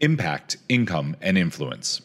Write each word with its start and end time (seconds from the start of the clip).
Impact, 0.00 0.56
income, 0.70 1.14
and 1.20 1.36
influence. 1.36 2.00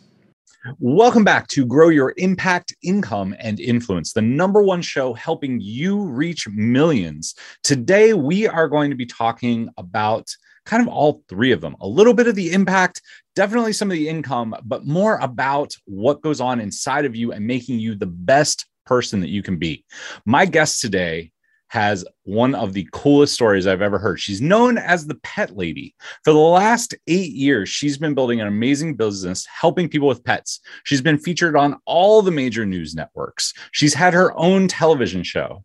Welcome 0.79 1.23
back 1.23 1.47
to 1.49 1.65
Grow 1.65 1.87
Your 1.87 2.13
Impact, 2.17 2.75
Income, 2.83 3.35
and 3.39 3.57
Influence, 3.57 4.11
the 4.11 4.21
number 4.21 4.61
one 4.61 4.81
show 4.81 5.13
helping 5.13 5.61
you 5.61 6.03
reach 6.03 6.45
millions. 6.49 7.35
Today, 7.63 8.13
we 8.13 8.47
are 8.47 8.67
going 8.67 8.89
to 8.89 8.97
be 8.97 9.05
talking 9.05 9.69
about 9.77 10.29
kind 10.65 10.81
of 10.81 10.89
all 10.89 11.23
three 11.29 11.53
of 11.53 11.61
them 11.61 11.77
a 11.79 11.87
little 11.87 12.13
bit 12.13 12.27
of 12.27 12.35
the 12.35 12.51
impact, 12.51 13.01
definitely 13.33 13.71
some 13.71 13.89
of 13.89 13.95
the 13.95 14.09
income, 14.09 14.53
but 14.65 14.85
more 14.85 15.15
about 15.19 15.73
what 15.85 16.21
goes 16.21 16.41
on 16.41 16.59
inside 16.59 17.05
of 17.05 17.15
you 17.15 17.31
and 17.31 17.47
making 17.47 17.79
you 17.79 17.95
the 17.95 18.07
best 18.07 18.65
person 18.85 19.21
that 19.21 19.29
you 19.29 19.41
can 19.41 19.55
be. 19.55 19.85
My 20.25 20.45
guest 20.45 20.81
today 20.81 21.31
has 21.73 22.05
one 22.21 22.53
of 22.53 22.73
the 22.73 22.87
coolest 22.93 23.33
stories 23.33 23.65
I've 23.65 23.81
ever 23.81 23.97
heard. 23.97 24.19
She's 24.19 24.41
known 24.41 24.77
as 24.77 25.07
the 25.07 25.15
pet 25.15 25.57
lady. 25.57 25.95
For 26.23 26.31
the 26.31 26.37
last 26.37 26.93
eight 27.07 27.31
years, 27.31 27.67
she's 27.67 27.97
been 27.97 28.13
building 28.13 28.39
an 28.39 28.47
amazing 28.47 28.95
business 28.95 29.43
helping 29.47 29.89
people 29.89 30.07
with 30.07 30.23
pets. 30.23 30.59
She's 30.83 31.01
been 31.01 31.17
featured 31.17 31.55
on 31.55 31.77
all 31.87 32.21
the 32.21 32.29
major 32.29 32.63
news 32.63 32.93
networks. 32.93 33.55
She's 33.71 33.95
had 33.95 34.13
her 34.13 34.37
own 34.37 34.67
television 34.67 35.23
show. 35.23 35.63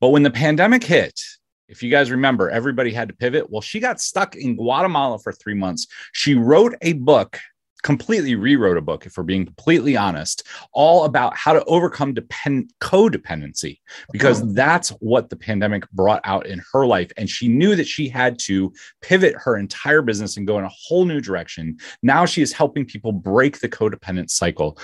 But 0.00 0.08
when 0.08 0.24
the 0.24 0.30
pandemic 0.32 0.82
hit, 0.82 1.20
if 1.68 1.84
you 1.84 1.90
guys 1.90 2.10
remember, 2.10 2.50
everybody 2.50 2.90
had 2.90 3.06
to 3.06 3.14
pivot. 3.14 3.48
Well, 3.48 3.60
she 3.60 3.78
got 3.78 4.00
stuck 4.00 4.34
in 4.34 4.56
Guatemala 4.56 5.20
for 5.20 5.32
three 5.32 5.54
months. 5.54 5.86
She 6.10 6.34
wrote 6.34 6.74
a 6.82 6.94
book 6.94 7.38
completely 7.82 8.34
rewrote 8.34 8.76
a 8.76 8.80
book, 8.80 9.06
if 9.06 9.16
we're 9.16 9.24
being 9.24 9.44
completely 9.44 9.96
honest, 9.96 10.46
all 10.72 11.04
about 11.04 11.36
how 11.36 11.52
to 11.52 11.64
overcome 11.64 12.14
depend- 12.14 12.72
codependency, 12.80 13.80
because 14.12 14.42
mm. 14.42 14.54
that's 14.54 14.90
what 15.00 15.30
the 15.30 15.36
pandemic 15.36 15.88
brought 15.90 16.20
out 16.24 16.46
in 16.46 16.62
her 16.72 16.86
life. 16.86 17.12
And 17.16 17.28
she 17.28 17.48
knew 17.48 17.76
that 17.76 17.86
she 17.86 18.08
had 18.08 18.38
to 18.40 18.72
pivot 19.00 19.34
her 19.36 19.56
entire 19.56 20.02
business 20.02 20.36
and 20.36 20.46
go 20.46 20.58
in 20.58 20.64
a 20.64 20.70
whole 20.70 21.04
new 21.04 21.20
direction. 21.20 21.78
Now 22.02 22.24
she 22.24 22.42
is 22.42 22.52
helping 22.52 22.84
people 22.84 23.12
break 23.12 23.60
the 23.60 23.68
codependent 23.68 24.30
cycle. 24.30 24.78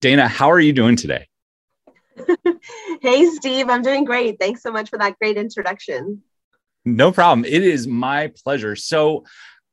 Dana, 0.00 0.28
how 0.28 0.50
are 0.50 0.60
you 0.60 0.72
doing 0.72 0.96
today? 0.96 1.26
hey, 3.02 3.26
Steve, 3.26 3.68
I'm 3.68 3.82
doing 3.82 4.04
great. 4.04 4.38
Thanks 4.38 4.62
so 4.62 4.70
much 4.70 4.88
for 4.88 4.98
that 4.98 5.18
great 5.18 5.36
introduction. 5.36 6.22
No 6.84 7.10
problem. 7.10 7.44
It 7.44 7.62
is 7.64 7.86
my 7.86 8.32
pleasure. 8.44 8.76
So, 8.76 9.24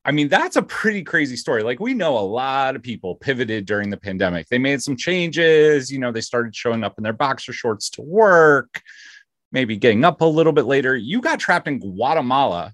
I 0.06 0.12
mean, 0.12 0.28
that's 0.28 0.58
a 0.58 0.62
pretty 0.62 1.02
crazy 1.02 1.38
story. 1.38 1.64
Like, 1.64 1.80
we 1.80 1.94
know 1.94 2.18
a 2.18 2.20
lot 2.20 2.76
of 2.76 2.84
people 2.84 3.16
pivoted 3.16 3.66
during 3.66 3.90
the 3.90 3.98
pandemic. 3.98 4.48
They 4.50 4.58
made 4.58 4.82
some 4.82 4.98
changes. 4.98 5.90
You 5.92 6.00
know, 6.00 6.12
they 6.12 6.22
started 6.22 6.56
showing 6.56 6.84
up 6.84 6.96
in 6.98 7.04
their 7.04 7.14
boxer 7.14 7.54
shorts 7.54 7.90
to 7.92 8.02
work, 8.02 8.82
maybe 9.54 9.78
getting 9.78 10.04
up 10.04 10.20
a 10.20 10.26
little 10.26 10.52
bit 10.52 10.66
later. 10.66 10.96
You 10.96 11.22
got 11.22 11.40
trapped 11.40 11.70
in 11.70 11.80
Guatemala 11.80 12.74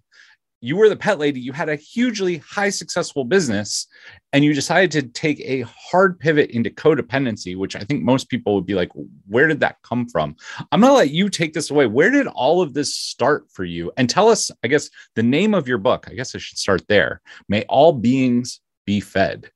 you 0.62 0.76
were 0.76 0.90
the 0.90 0.96
pet 0.96 1.20
lady, 1.20 1.40
you 1.40 1.54
had 1.54 1.70
a 1.70 1.76
hugely 1.76 2.38
high 2.38 2.70
successful 2.70 3.24
business, 3.24 3.88
and 4.34 4.44
you 4.44 4.54
decided 4.54 4.92
to 4.92 5.04
take 5.04 5.40
a 5.42 5.62
hard 5.62 6.20
pivot 6.20 6.52
into 6.52 6.70
codependency, 6.70 7.58
which 7.58 7.76
I 7.76 7.80
think 7.80 8.04
most 8.04 8.30
people 8.30 8.56
would 8.56 8.66
be 8.66 8.76
like, 8.76 8.92
where 9.28 9.48
did 9.48 9.62
that 9.62 9.78
come 9.84 10.08
from? 10.08 10.36
I'm 10.72 10.82
to 10.82 10.92
let 10.92 11.12
you 11.12 11.30
take 11.30 11.54
this 11.54 11.72
away. 11.72 11.86
Where 11.86 12.12
did 12.12 12.28
all 12.28 12.62
of 12.62 12.74
this 12.74 12.94
start 12.94 13.50
for 13.52 13.64
you? 13.64 13.92
And 13.96 14.10
tell 14.10 14.28
us, 14.28 14.52
I 14.64 14.68
guess, 14.68 14.90
the 15.16 15.24
name 15.24 15.54
of 15.54 15.68
your 15.68 15.78
book. 15.78 16.08
I 16.10 16.14
guess 16.14 16.36
I 16.36 16.40
should 16.40 16.58
start 16.58 16.88
there. 16.88 17.22
May 17.48 17.64
all 17.70 17.94
beings 17.94 18.60
be 18.86 19.00
fed. 19.00 19.50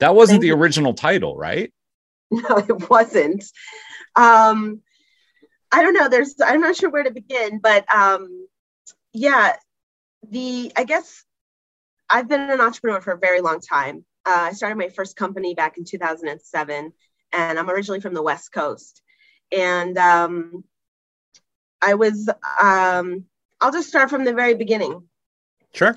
That 0.00 0.14
wasn't 0.14 0.36
Thank 0.36 0.42
the 0.42 0.48
you. 0.48 0.56
original 0.56 0.94
title, 0.94 1.36
right? 1.36 1.72
No, 2.30 2.56
it 2.56 2.90
wasn't. 2.90 3.44
Um, 4.16 4.80
I 5.70 5.82
don't 5.82 5.94
know. 5.94 6.08
There's, 6.08 6.34
I'm 6.44 6.60
not 6.60 6.74
sure 6.74 6.90
where 6.90 7.04
to 7.04 7.12
begin, 7.12 7.60
but 7.60 7.84
um, 7.94 8.48
yeah, 9.12 9.54
the 10.30 10.72
I 10.76 10.84
guess 10.84 11.24
I've 12.08 12.28
been 12.28 12.40
an 12.40 12.60
entrepreneur 12.60 13.00
for 13.00 13.12
a 13.12 13.18
very 13.18 13.40
long 13.40 13.60
time. 13.60 14.04
Uh, 14.26 14.48
I 14.50 14.52
started 14.52 14.76
my 14.76 14.88
first 14.88 15.16
company 15.16 15.54
back 15.54 15.76
in 15.78 15.84
2007, 15.84 16.92
and 17.32 17.58
I'm 17.58 17.70
originally 17.70 18.00
from 18.00 18.14
the 18.14 18.22
West 18.22 18.52
Coast. 18.52 19.02
And 19.52 19.96
um, 19.98 20.64
I 21.82 21.94
was, 21.94 22.28
um, 22.60 23.24
I'll 23.60 23.72
just 23.72 23.88
start 23.88 24.10
from 24.10 24.24
the 24.24 24.32
very 24.32 24.54
beginning. 24.54 25.08
Sure. 25.74 25.94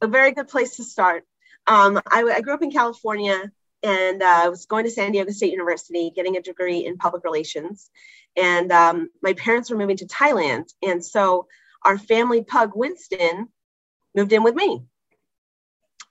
A 0.00 0.06
very 0.06 0.32
good 0.32 0.48
place 0.48 0.76
to 0.76 0.84
start. 0.84 1.24
Um, 1.66 2.00
I, 2.10 2.22
I, 2.24 2.40
grew 2.40 2.54
up 2.54 2.62
in 2.62 2.72
California 2.72 3.50
and 3.84 4.20
uh, 4.20 4.40
I 4.44 4.48
was 4.48 4.66
going 4.66 4.84
to 4.84 4.90
San 4.90 5.12
Diego 5.12 5.30
State 5.30 5.52
University, 5.52 6.10
getting 6.14 6.36
a 6.36 6.42
degree 6.42 6.84
in 6.84 6.98
public 6.98 7.22
relations. 7.22 7.88
And 8.36 8.72
um, 8.72 9.10
my 9.22 9.34
parents 9.34 9.70
were 9.70 9.76
moving 9.76 9.96
to 9.98 10.06
Thailand. 10.06 10.72
And 10.82 11.04
so 11.04 11.46
our 11.84 11.98
family 11.98 12.42
pug, 12.42 12.72
Winston, 12.74 13.48
moved 14.14 14.32
in 14.32 14.42
with 14.42 14.54
me. 14.54 14.82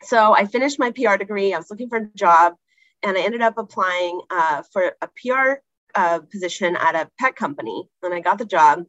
So 0.03 0.33
I 0.33 0.45
finished 0.45 0.79
my 0.79 0.91
PR 0.91 1.17
degree. 1.17 1.53
I 1.53 1.57
was 1.57 1.69
looking 1.69 1.89
for 1.89 1.97
a 1.97 2.09
job, 2.15 2.55
and 3.03 3.17
I 3.17 3.21
ended 3.21 3.41
up 3.41 3.57
applying 3.57 4.21
uh, 4.29 4.63
for 4.71 4.93
a 5.01 5.07
PR 5.07 5.61
uh, 5.93 6.19
position 6.31 6.75
at 6.75 6.95
a 6.95 7.09
pet 7.19 7.35
company, 7.35 7.87
and 8.01 8.13
I 8.13 8.19
got 8.19 8.37
the 8.37 8.45
job. 8.45 8.85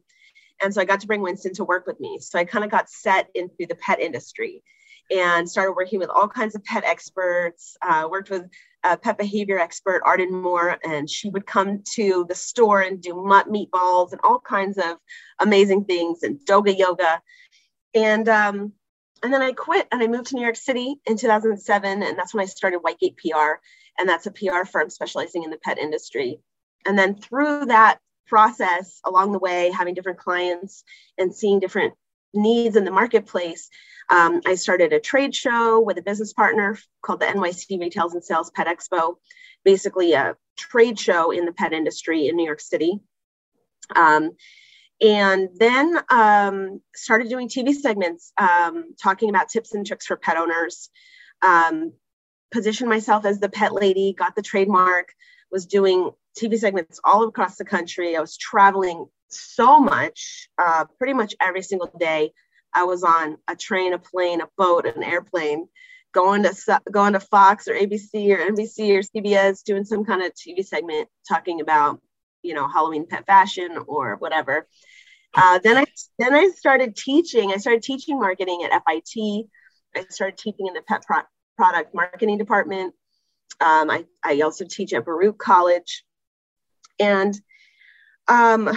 And 0.61 0.73
so 0.73 0.81
I 0.81 0.85
got 0.85 1.01
to 1.01 1.07
bring 1.07 1.21
Winston 1.21 1.53
to 1.55 1.63
work 1.63 1.85
with 1.85 1.99
me. 1.99 2.19
So 2.19 2.39
I 2.39 2.45
kind 2.45 2.63
of 2.63 2.71
got 2.71 2.89
set 2.89 3.29
into 3.35 3.65
the 3.67 3.75
pet 3.75 3.99
industry 3.99 4.63
and 5.11 5.49
started 5.49 5.73
working 5.73 5.99
with 5.99 6.09
all 6.09 6.27
kinds 6.27 6.55
of 6.55 6.63
pet 6.63 6.83
experts. 6.85 7.75
Uh, 7.81 8.07
worked 8.09 8.29
with 8.29 8.47
a 8.83 8.97
pet 8.97 9.17
behavior 9.17 9.59
expert, 9.59 10.01
Arden 10.05 10.33
Moore, 10.33 10.77
and 10.83 11.09
she 11.09 11.29
would 11.29 11.45
come 11.45 11.83
to 11.95 12.25
the 12.27 12.35
store 12.35 12.81
and 12.81 13.01
do 13.01 13.21
mutt 13.23 13.47
meatballs 13.47 14.11
and 14.11 14.21
all 14.23 14.39
kinds 14.39 14.77
of 14.77 14.97
amazing 15.39 15.85
things 15.85 16.23
and 16.23 16.39
doga 16.47 16.77
yoga. 16.77 17.21
And 17.93 18.27
um, 18.29 18.73
and 19.23 19.33
then 19.33 19.41
I 19.41 19.53
quit 19.53 19.87
and 19.91 20.03
I 20.03 20.07
moved 20.07 20.27
to 20.27 20.35
New 20.35 20.41
York 20.41 20.57
City 20.57 20.95
in 21.05 21.17
2007. 21.17 22.03
And 22.03 22.17
that's 22.17 22.33
when 22.33 22.43
I 22.43 22.45
started 22.45 22.81
Whitegate 22.81 23.17
PR. 23.17 23.61
And 23.97 24.07
that's 24.07 24.27
a 24.27 24.31
PR 24.31 24.65
firm 24.65 24.89
specializing 24.89 25.43
in 25.43 25.49
the 25.49 25.57
pet 25.57 25.77
industry. 25.77 26.39
And 26.85 26.99
then 26.99 27.15
through 27.15 27.67
that 27.67 27.99
process 28.27 28.99
along 29.05 29.31
the 29.31 29.39
way, 29.39 29.71
having 29.71 29.93
different 29.93 30.19
clients 30.19 30.83
and 31.17 31.33
seeing 31.33 31.61
different 31.61 31.93
needs 32.33 32.75
in 32.75 32.83
the 32.83 32.91
marketplace, 32.91 33.69
um, 34.09 34.41
I 34.45 34.55
started 34.55 34.91
a 34.91 34.99
trade 34.99 35.33
show 35.33 35.79
with 35.79 35.97
a 35.97 36.01
business 36.01 36.33
partner 36.33 36.77
called 37.01 37.21
the 37.21 37.25
NYC 37.25 37.79
Retails 37.79 38.13
and 38.13 38.23
Sales 38.23 38.51
Pet 38.51 38.67
Expo, 38.67 39.15
basically 39.63 40.13
a 40.13 40.35
trade 40.57 40.99
show 40.99 41.31
in 41.31 41.45
the 41.45 41.53
pet 41.53 41.71
industry 41.71 42.27
in 42.27 42.35
New 42.35 42.45
York 42.45 42.59
City. 42.59 42.99
Um, 43.95 44.31
and 45.01 45.49
then 45.57 45.97
um, 46.09 46.81
started 46.95 47.29
doing 47.29 47.49
TV 47.49 47.73
segments 47.73 48.31
um, 48.37 48.93
talking 49.01 49.29
about 49.29 49.49
tips 49.49 49.73
and 49.73 49.85
tricks 49.85 50.05
for 50.05 50.15
pet 50.15 50.37
owners. 50.37 50.89
Um, 51.41 51.93
positioned 52.51 52.89
myself 52.89 53.25
as 53.25 53.39
the 53.39 53.49
pet 53.49 53.73
lady, 53.73 54.13
got 54.17 54.35
the 54.35 54.41
trademark, 54.41 55.09
was 55.51 55.65
doing 55.65 56.11
TV 56.39 56.57
segments 56.57 56.99
all 57.03 57.27
across 57.27 57.57
the 57.57 57.65
country. 57.65 58.15
I 58.15 58.21
was 58.21 58.37
traveling 58.37 59.05
so 59.27 59.79
much, 59.79 60.49
uh, 60.57 60.85
pretty 60.97 61.13
much 61.13 61.35
every 61.41 61.63
single 61.63 61.91
day. 61.99 62.31
I 62.73 62.83
was 62.83 63.03
on 63.03 63.37
a 63.47 63.55
train, 63.55 63.93
a 63.93 63.99
plane, 63.99 64.41
a 64.41 64.47
boat, 64.57 64.85
an 64.85 65.03
airplane, 65.03 65.67
going 66.13 66.43
to 66.43 66.81
going 66.91 67.13
to 67.13 67.19
Fox 67.19 67.67
or 67.67 67.73
ABC 67.73 68.31
or 68.31 68.37
NBC 68.37 68.97
or 68.97 69.01
CBS, 69.01 69.63
doing 69.63 69.83
some 69.83 70.05
kind 70.05 70.23
of 70.23 70.33
TV 70.33 70.65
segment 70.65 71.07
talking 71.27 71.61
about, 71.61 72.01
you 72.43 72.53
know, 72.53 72.67
Halloween 72.67 73.07
pet 73.07 73.25
fashion 73.25 73.77
or 73.87 74.15
whatever. 74.17 74.67
Uh, 75.33 75.59
then 75.63 75.77
I 75.77 75.85
then 76.19 76.33
I 76.33 76.49
started 76.49 76.95
teaching. 76.95 77.51
I 77.51 77.57
started 77.57 77.81
teaching 77.81 78.19
marketing 78.19 78.63
at 78.63 78.83
FIT. 78.85 79.47
I 79.95 80.05
started 80.09 80.37
teaching 80.37 80.67
in 80.67 80.73
the 80.73 80.81
pet 80.81 81.03
pro- 81.05 81.23
product 81.57 81.95
marketing 81.95 82.37
department. 82.37 82.93
Um, 83.59 83.89
I, 83.89 84.05
I 84.23 84.41
also 84.41 84.65
teach 84.65 84.93
at 84.93 85.05
Baruch 85.05 85.37
College, 85.37 86.03
and 86.99 87.39
um, 88.27 88.69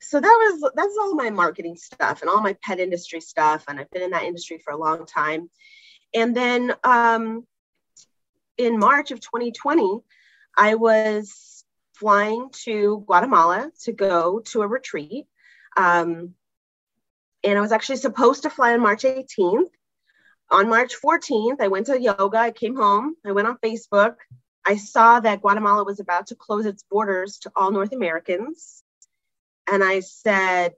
so 0.00 0.20
that 0.20 0.26
was 0.26 0.72
that's 0.74 0.96
all 0.98 1.14
my 1.14 1.30
marketing 1.30 1.76
stuff 1.76 2.22
and 2.22 2.30
all 2.30 2.40
my 2.40 2.56
pet 2.62 2.80
industry 2.80 3.20
stuff. 3.20 3.64
And 3.68 3.78
I've 3.78 3.90
been 3.90 4.02
in 4.02 4.10
that 4.10 4.24
industry 4.24 4.60
for 4.64 4.72
a 4.72 4.78
long 4.78 5.04
time. 5.04 5.50
And 6.14 6.34
then 6.34 6.74
um, 6.84 7.46
in 8.56 8.78
March 8.78 9.10
of 9.10 9.20
2020, 9.20 10.00
I 10.56 10.74
was 10.74 11.57
flying 11.98 12.50
to 12.64 13.02
Guatemala 13.06 13.70
to 13.84 13.92
go 13.92 14.40
to 14.40 14.62
a 14.62 14.66
retreat 14.66 15.26
um, 15.76 16.34
and 17.44 17.56
I 17.56 17.60
was 17.60 17.72
actually 17.72 17.96
supposed 17.96 18.42
to 18.42 18.50
fly 18.50 18.72
on 18.72 18.80
March 18.80 19.02
18th. 19.02 19.70
On 20.50 20.68
March 20.68 20.94
14th, 21.00 21.60
I 21.60 21.68
went 21.68 21.86
to 21.86 22.00
yoga. 22.00 22.38
I 22.38 22.50
came 22.50 22.74
home. 22.74 23.14
I 23.24 23.32
went 23.32 23.46
on 23.46 23.58
Facebook. 23.58 24.16
I 24.66 24.76
saw 24.76 25.20
that 25.20 25.40
Guatemala 25.40 25.84
was 25.84 26.00
about 26.00 26.28
to 26.28 26.34
close 26.34 26.66
its 26.66 26.84
borders 26.90 27.38
to 27.40 27.52
all 27.54 27.70
North 27.70 27.92
Americans. 27.92 28.82
And 29.70 29.84
I 29.84 30.00
said, 30.00 30.72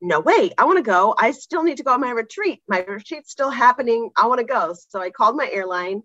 no, 0.00 0.20
wait, 0.20 0.52
I 0.58 0.64
want 0.66 0.76
to 0.76 0.82
go. 0.82 1.14
I 1.18 1.30
still 1.30 1.62
need 1.62 1.78
to 1.78 1.82
go 1.82 1.94
on 1.94 2.00
my 2.00 2.10
retreat. 2.10 2.62
My 2.68 2.80
retreat's 2.80 3.30
still 3.30 3.50
happening. 3.50 4.10
I 4.16 4.26
want 4.26 4.40
to 4.40 4.46
go. 4.46 4.74
So 4.88 5.00
I 5.00 5.10
called 5.10 5.36
my 5.36 5.48
airline 5.50 6.02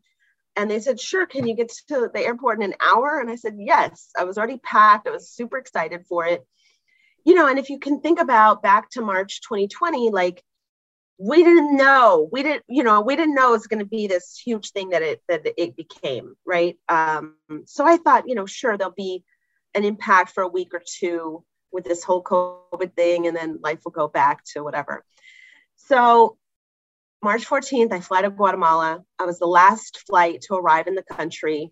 and 0.55 0.69
they 0.69 0.79
said, 0.79 0.99
sure, 0.99 1.25
can 1.25 1.47
you 1.47 1.55
get 1.55 1.71
to 1.87 2.09
the 2.13 2.19
airport 2.19 2.61
in 2.61 2.71
an 2.71 2.77
hour? 2.81 3.19
And 3.19 3.29
I 3.29 3.35
said, 3.35 3.55
yes. 3.57 4.11
I 4.17 4.25
was 4.25 4.37
already 4.37 4.57
packed. 4.57 5.07
I 5.07 5.11
was 5.11 5.29
super 5.29 5.57
excited 5.57 6.05
for 6.07 6.25
it 6.25 6.45
you 7.23 7.35
know, 7.35 7.47
and 7.47 7.59
if 7.59 7.69
you 7.69 7.79
can 7.79 8.01
think 8.01 8.19
about 8.19 8.63
back 8.63 8.89
to 8.91 9.01
March 9.01 9.41
2020, 9.41 10.09
like 10.09 10.43
we 11.17 11.43
didn't 11.43 11.77
know 11.77 12.27
we 12.31 12.41
didn't 12.41 12.63
you 12.67 12.83
know 12.83 13.01
we 13.01 13.15
didn't 13.15 13.35
know 13.35 13.49
it 13.49 13.57
was 13.57 13.67
going 13.67 13.77
to 13.77 13.85
be 13.85 14.07
this 14.07 14.41
huge 14.43 14.71
thing 14.71 14.89
that 14.89 15.03
it 15.03 15.21
that 15.27 15.45
it 15.55 15.75
became 15.75 16.33
right 16.47 16.79
um, 16.89 17.35
so 17.65 17.85
i 17.85 17.95
thought 17.97 18.27
you 18.27 18.33
know 18.33 18.47
sure 18.47 18.75
there'll 18.75 18.91
be 18.91 19.23
an 19.75 19.85
impact 19.85 20.31
for 20.31 20.41
a 20.41 20.47
week 20.47 20.73
or 20.73 20.81
two 20.83 21.43
with 21.71 21.83
this 21.83 22.03
whole 22.03 22.23
covid 22.23 22.95
thing 22.95 23.27
and 23.27 23.37
then 23.37 23.59
life 23.61 23.81
will 23.85 23.91
go 23.91 24.07
back 24.07 24.43
to 24.43 24.63
whatever 24.63 25.05
so 25.75 26.37
march 27.23 27.45
14th 27.45 27.91
i 27.91 27.99
fly 27.99 28.21
to 28.21 28.29
guatemala 28.29 29.03
i 29.19 29.25
was 29.25 29.39
the 29.39 29.45
last 29.45 30.03
flight 30.07 30.41
to 30.41 30.55
arrive 30.55 30.87
in 30.87 30.95
the 30.95 31.03
country 31.03 31.71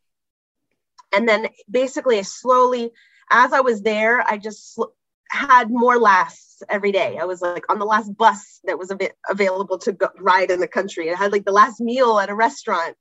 and 1.12 1.28
then 1.28 1.48
basically 1.70 2.22
slowly 2.24 2.92
as 3.32 3.54
i 3.54 3.62
was 3.62 3.82
there 3.82 4.22
i 4.22 4.38
just 4.38 4.74
sl- 4.76 4.94
had 5.30 5.70
more 5.70 5.98
lasts 5.98 6.64
every 6.68 6.92
day. 6.92 7.18
I 7.20 7.26
was 7.26 7.42
like 7.42 7.72
on 7.72 7.80
the 7.80 7.86
last 7.86 8.16
bus 8.18 8.60
that 8.66 8.80
was 8.80 8.92
av- 8.92 9.12
available 9.30 9.78
to 9.80 9.94
go, 9.94 10.10
ride 10.20 10.52
in 10.52 10.60
the 10.60 10.68
country. 10.68 11.12
I 11.12 11.16
had 11.16 11.32
like 11.32 11.46
the 11.46 11.52
last 11.52 11.80
meal 11.80 12.20
at 12.20 12.30
a 12.30 12.36
restaurant. 12.36 12.98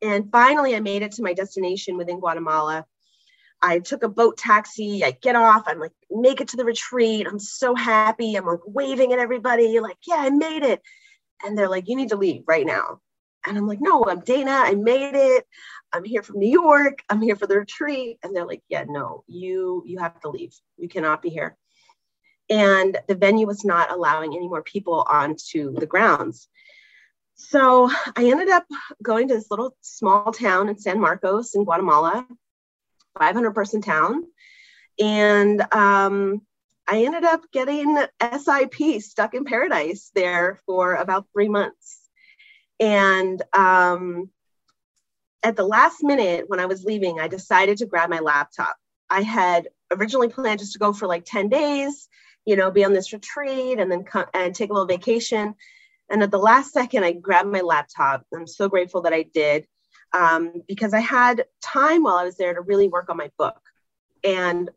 And 0.00 0.30
finally, 0.30 0.76
I 0.76 0.80
made 0.80 1.02
it 1.02 1.12
to 1.12 1.22
my 1.22 1.32
destination 1.32 1.96
within 1.96 2.20
Guatemala. 2.20 2.86
I 3.60 3.80
took 3.80 4.02
a 4.02 4.08
boat 4.08 4.36
taxi. 4.36 5.02
I 5.02 5.10
get 5.10 5.34
off. 5.34 5.64
I'm 5.66 5.80
like, 5.80 5.92
make 6.10 6.40
it 6.40 6.48
to 6.48 6.56
the 6.56 6.64
retreat. 6.64 7.26
I'm 7.26 7.38
so 7.38 7.74
happy. 7.74 8.36
I'm 8.36 8.46
like 8.46 8.60
waving 8.66 9.12
at 9.12 9.18
everybody, 9.18 9.80
like, 9.80 9.96
yeah, 10.06 10.16
I 10.18 10.30
made 10.30 10.62
it. 10.62 10.82
And 11.44 11.56
they're 11.56 11.68
like, 11.68 11.88
you 11.88 11.96
need 11.96 12.10
to 12.10 12.16
leave 12.16 12.44
right 12.46 12.66
now. 12.66 13.00
And 13.46 13.56
I'm 13.56 13.68
like, 13.68 13.80
no, 13.80 14.04
I'm 14.04 14.20
Dana. 14.20 14.50
I 14.50 14.74
made 14.74 15.14
it. 15.14 15.46
I'm 15.92 16.04
here 16.04 16.22
from 16.22 16.40
New 16.40 16.50
York. 16.50 17.02
I'm 17.08 17.22
here 17.22 17.36
for 17.36 17.46
the 17.46 17.58
retreat. 17.58 18.18
And 18.22 18.34
they're 18.34 18.46
like, 18.46 18.62
yeah, 18.68 18.84
no, 18.88 19.22
you 19.28 19.84
you 19.86 19.98
have 19.98 20.20
to 20.20 20.30
leave. 20.30 20.54
You 20.76 20.88
cannot 20.88 21.22
be 21.22 21.30
here 21.30 21.56
and 22.48 22.96
the 23.08 23.14
venue 23.14 23.46
was 23.46 23.64
not 23.64 23.90
allowing 23.90 24.34
any 24.34 24.48
more 24.48 24.62
people 24.62 25.04
onto 25.08 25.72
the 25.72 25.86
grounds. 25.86 26.48
So 27.34 27.90
I 28.16 28.30
ended 28.30 28.48
up 28.48 28.64
going 29.02 29.28
to 29.28 29.34
this 29.34 29.50
little 29.50 29.76
small 29.80 30.32
town 30.32 30.68
in 30.68 30.78
San 30.78 31.00
Marcos 31.00 31.54
in 31.54 31.64
Guatemala, 31.64 32.26
500 33.18 33.52
person 33.52 33.82
town. 33.82 34.24
And 34.98 35.60
um, 35.74 36.42
I 36.88 37.04
ended 37.04 37.24
up 37.24 37.42
getting 37.52 37.98
SIP, 38.20 39.02
stuck 39.02 39.34
in 39.34 39.44
paradise, 39.44 40.10
there 40.14 40.60
for 40.66 40.94
about 40.94 41.26
three 41.32 41.48
months. 41.48 42.00
And 42.78 43.42
um, 43.52 44.30
at 45.42 45.56
the 45.56 45.66
last 45.66 46.02
minute, 46.02 46.44
when 46.48 46.60
I 46.60 46.66
was 46.66 46.84
leaving, 46.84 47.18
I 47.18 47.28
decided 47.28 47.78
to 47.78 47.86
grab 47.86 48.10
my 48.10 48.20
laptop. 48.20 48.76
I 49.10 49.22
had 49.22 49.68
originally 49.90 50.28
planned 50.28 50.60
just 50.60 50.74
to 50.74 50.78
go 50.78 50.92
for 50.92 51.06
like 51.06 51.24
10 51.24 51.48
days 51.48 52.08
you 52.46 52.54
know, 52.54 52.70
be 52.70 52.84
on 52.84 52.94
this 52.94 53.12
retreat 53.12 53.78
and 53.78 53.90
then 53.90 54.04
come 54.04 54.26
and 54.32 54.54
take 54.54 54.70
a 54.70 54.72
little 54.72 54.86
vacation. 54.86 55.54
And 56.08 56.22
at 56.22 56.30
the 56.30 56.38
last 56.38 56.72
second, 56.72 57.04
I 57.04 57.12
grabbed 57.12 57.50
my 57.50 57.60
laptop. 57.60 58.24
I'm 58.32 58.46
so 58.46 58.68
grateful 58.68 59.02
that 59.02 59.12
I 59.12 59.24
did 59.24 59.66
um, 60.12 60.62
because 60.68 60.94
I 60.94 61.00
had 61.00 61.44
time 61.60 62.04
while 62.04 62.16
I 62.16 62.24
was 62.24 62.36
there 62.36 62.54
to 62.54 62.60
really 62.60 62.88
work 62.88 63.10
on 63.10 63.16
my 63.16 63.30
book. 63.36 63.60
And 64.22 64.70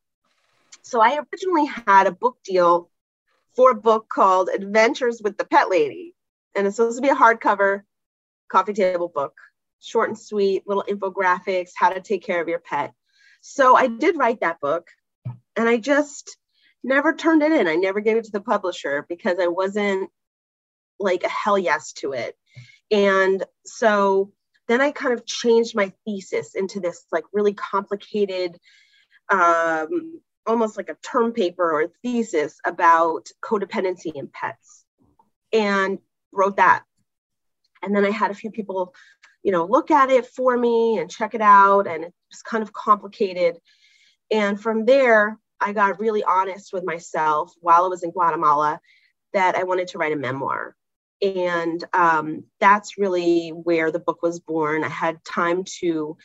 so 0.90 1.02
I 1.02 1.20
originally 1.32 1.66
had 1.88 2.08
a 2.08 2.12
book 2.12 2.38
deal 2.44 2.90
for 3.56 3.72
a 3.72 3.76
book 3.76 4.08
called 4.10 4.50
Adventures 4.50 5.22
with 5.24 5.38
the 5.38 5.46
Pet 5.46 5.70
Lady. 5.70 6.16
And 6.56 6.66
it's 6.66 6.78
supposed 6.78 6.98
to 6.98 7.02
be 7.02 7.10
a 7.10 7.16
hardcover 7.16 7.82
coffee 8.52 8.74
table 8.74 9.12
book, 9.14 9.34
short 9.80 10.10
and 10.10 10.18
sweet, 10.18 10.64
little 10.68 10.86
infographics, 10.90 11.72
how 11.76 11.90
to 11.90 12.02
take 12.02 12.24
care 12.24 12.42
of 12.42 12.48
your 12.48 12.60
pet. 12.60 12.94
So 13.42 13.76
I 13.76 13.88
did 13.88 14.18
write 14.18 14.42
that 14.42 14.60
book. 14.60 14.88
And 15.56 15.68
I 15.70 15.78
just, 15.78 16.38
never 16.84 17.14
turned 17.14 17.44
it 17.44 17.52
in. 17.52 17.68
I 17.68 17.76
never 17.76 18.00
gave 18.00 18.18
it 18.18 18.26
to 18.26 18.32
the 18.32 18.42
publisher 18.42 19.06
because 19.10 19.38
I 19.40 19.48
wasn't 19.48 20.10
like 21.00 21.24
a 21.24 21.30
hell 21.30 21.58
yes 21.58 21.94
to 21.94 22.14
it. 22.14 22.36
And 22.92 23.44
so 23.66 24.32
then 24.68 24.82
I 24.82 24.92
kind 24.92 25.14
of 25.14 25.26
changed 25.26 25.76
my 25.76 25.94
thesis 26.06 26.56
into 26.56 26.80
this 26.80 27.04
like 27.12 27.26
really 27.34 27.54
complicated, 27.54 28.58
um, 29.30 30.22
almost 30.46 30.78
like 30.78 30.90
a 30.90 30.98
term 31.04 31.34
paper 31.34 31.72
or 31.72 31.92
thesis 32.02 32.60
about 32.66 33.28
codependency 33.42 34.14
in 34.14 34.28
pets 34.28 34.86
and 35.54 36.00
wrote 36.32 36.58
that. 36.58 36.84
And 37.82 37.96
then 37.96 38.06
I 38.06 38.12
had 38.12 38.32
a 38.32 38.36
few 38.36 38.52
people, 38.52 38.94
you 39.44 39.52
know, 39.52 39.66
look 39.66 39.92
at 39.92 40.10
it 40.10 40.26
for 40.26 40.58
me 40.58 40.98
and 40.98 41.10
check 41.10 41.34
it 41.34 41.42
out. 41.42 41.88
And 41.88 42.04
it 42.04 42.14
was 42.32 42.42
kind 42.42 42.62
of 42.62 42.74
complicated. 42.74 43.58
And 44.32 44.62
from 44.62 44.86
there, 44.86 45.38
I 45.62 45.74
got 45.74 46.00
really 46.00 46.24
honest 46.24 46.74
with 46.74 46.84
myself 46.84 47.52
while 47.62 47.86
I 47.86 47.88
was 47.88 48.04
in 48.04 48.12
Guatemala 48.12 48.80
that 49.34 49.56
I 49.56 49.64
wanted 49.64 49.90
to 49.90 49.98
write 49.98 50.14
a 50.14 50.18
memoir. 50.18 50.76
And 51.22 51.84
um, 51.94 52.46
that's 52.60 52.98
really 52.98 53.50
where 53.50 53.92
the 53.92 54.00
book 54.00 54.22
was 54.22 54.40
born. 54.40 54.84
I 54.84 54.90
had 54.90 55.24
time 55.26 55.64
to 55.80 56.18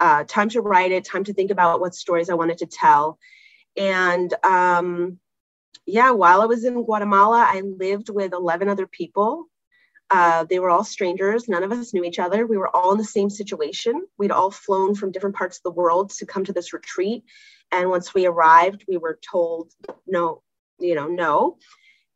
uh, 0.00 0.24
time 0.24 0.48
to 0.48 0.60
write 0.60 0.90
it, 0.90 1.04
time 1.04 1.24
to 1.24 1.32
think 1.32 1.52
about 1.52 1.80
what 1.80 1.94
stories 1.94 2.28
I 2.28 2.34
wanted 2.34 2.58
to 2.58 2.66
tell. 2.66 3.18
And 3.76 4.32
um, 4.44 5.18
yeah, 5.86 6.10
while 6.10 6.42
I 6.42 6.46
was 6.46 6.64
in 6.64 6.82
Guatemala, 6.82 7.46
I 7.48 7.60
lived 7.60 8.08
with 8.08 8.32
11 8.32 8.68
other 8.68 8.86
people. 8.86 9.48
Uh, 10.10 10.44
they 10.44 10.58
were 10.58 10.68
all 10.68 10.84
strangers. 10.84 11.48
None 11.48 11.62
of 11.62 11.72
us 11.72 11.94
knew 11.94 12.04
each 12.04 12.18
other. 12.18 12.46
We 12.46 12.58
were 12.58 12.74
all 12.76 12.92
in 12.92 12.98
the 12.98 13.04
same 13.04 13.30
situation. 13.30 14.06
We'd 14.18 14.30
all 14.30 14.50
flown 14.50 14.94
from 14.94 15.10
different 15.10 15.36
parts 15.36 15.56
of 15.56 15.62
the 15.62 15.70
world 15.70 16.10
to 16.10 16.26
come 16.26 16.44
to 16.44 16.52
this 16.52 16.74
retreat. 16.74 17.24
And 17.70 17.88
once 17.88 18.12
we 18.12 18.26
arrived, 18.26 18.84
we 18.86 18.98
were 18.98 19.18
told 19.30 19.72
no, 20.06 20.42
you 20.78 20.94
know, 20.94 21.08
no. 21.08 21.56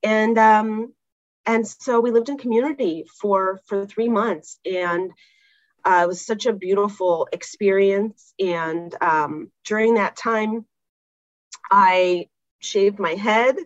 And 0.03 0.37
um, 0.37 0.93
and 1.47 1.67
so 1.67 2.01
we 2.01 2.11
lived 2.11 2.29
in 2.29 2.37
community 2.37 3.07
for 3.19 3.61
for 3.67 3.87
three 3.87 4.11
months, 4.11 4.59
and 4.67 5.13
uh, 5.85 6.01
it 6.05 6.09
was 6.09 6.25
such 6.25 6.45
a 6.45 6.53
beautiful 6.53 7.29
experience. 7.33 8.35
And 8.39 8.95
um, 9.01 9.51
during 9.65 9.95
that 9.95 10.17
time, 10.17 10.67
I 11.71 12.29
shaved 12.61 12.99
my 12.99 13.15
head. 13.15 13.57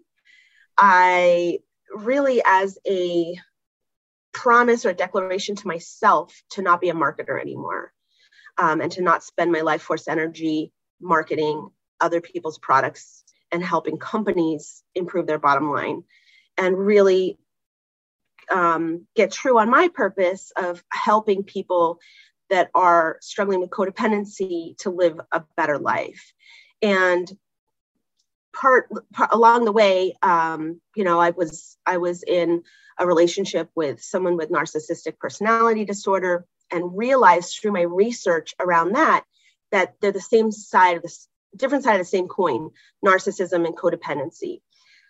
I 0.76 1.58
really, 1.94 2.42
as 2.44 2.78
a 2.86 3.36
promise 4.32 4.86
or 4.86 4.92
declaration 4.92 5.56
to 5.56 5.66
myself 5.66 6.42
to 6.50 6.62
not 6.62 6.80
be 6.80 6.88
a 6.88 6.94
marketer 6.94 7.40
anymore 7.40 7.92
um, 8.58 8.80
and 8.80 8.92
to 8.92 9.02
not 9.02 9.24
spend 9.24 9.50
my 9.50 9.60
life 9.60 9.82
force 9.82 10.06
energy 10.08 10.72
marketing 11.00 11.68
other 12.00 12.20
people's 12.20 12.58
products 12.58 13.24
and 13.50 13.64
helping 13.64 13.98
companies 13.98 14.82
improve 14.94 15.26
their 15.26 15.38
bottom 15.38 15.70
line 15.70 16.04
and 16.56 16.78
really 16.78 17.38
um, 18.50 19.06
get 19.16 19.32
true 19.32 19.58
on 19.58 19.70
my 19.70 19.88
purpose 19.88 20.52
of 20.56 20.82
helping 20.92 21.42
people 21.42 21.98
that 22.50 22.70
are 22.74 23.16
struggling 23.20 23.60
with 23.60 23.70
codependency 23.70 24.76
to 24.78 24.90
live 24.90 25.20
a 25.32 25.42
better 25.56 25.78
life 25.78 26.32
and 26.82 27.30
part, 28.52 28.88
part 29.12 29.30
along 29.32 29.64
the 29.64 29.72
way 29.72 30.14
um, 30.22 30.80
you 30.96 31.04
know 31.04 31.20
i 31.20 31.30
was 31.30 31.76
i 31.86 31.96
was 31.96 32.22
in 32.24 32.62
a 32.98 33.06
relationship 33.06 33.70
with 33.74 34.02
someone 34.02 34.36
with 34.36 34.50
narcissistic 34.50 35.18
personality 35.18 35.84
disorder 35.84 36.44
and 36.70 36.96
realized 36.96 37.58
through 37.60 37.72
my 37.72 37.82
research 37.82 38.54
around 38.60 38.94
that 38.94 39.24
that 39.72 39.94
they're 40.00 40.12
the 40.12 40.20
same 40.20 40.50
side 40.50 40.96
of 40.96 41.02
the 41.02 41.16
different 41.56 41.84
side 41.84 41.94
of 41.94 42.00
the 42.00 42.04
same 42.04 42.28
coin 42.28 42.70
narcissism 43.04 43.66
and 43.66 43.76
codependency. 43.76 44.60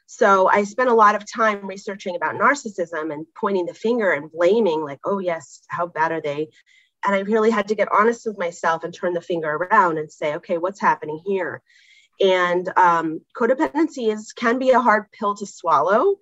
So 0.06 0.48
i 0.48 0.64
spent 0.64 0.90
a 0.90 0.94
lot 0.94 1.14
of 1.14 1.30
time 1.30 1.66
researching 1.66 2.16
about 2.16 2.36
narcissism 2.36 3.12
and 3.12 3.26
pointing 3.38 3.66
the 3.66 3.74
finger 3.74 4.12
and 4.12 4.30
blaming 4.30 4.82
like 4.82 5.00
oh 5.04 5.18
yes 5.18 5.62
how 5.68 5.86
bad 5.86 6.12
are 6.12 6.22
they? 6.22 6.48
And 7.04 7.14
i 7.14 7.20
really 7.20 7.50
had 7.50 7.68
to 7.68 7.74
get 7.74 7.92
honest 7.92 8.26
with 8.26 8.38
myself 8.38 8.84
and 8.84 8.94
turn 8.94 9.14
the 9.14 9.20
finger 9.20 9.48
around 9.48 9.98
and 9.98 10.12
say 10.12 10.34
okay 10.36 10.58
what's 10.58 10.80
happening 10.80 11.20
here 11.24 11.62
and 12.20 12.68
um, 12.76 13.20
codependency 13.36 14.12
is 14.12 14.32
can 14.32 14.58
be 14.58 14.70
a 14.70 14.80
hard 14.80 15.10
pill 15.12 15.34
to 15.34 15.46
swallow 15.46 16.16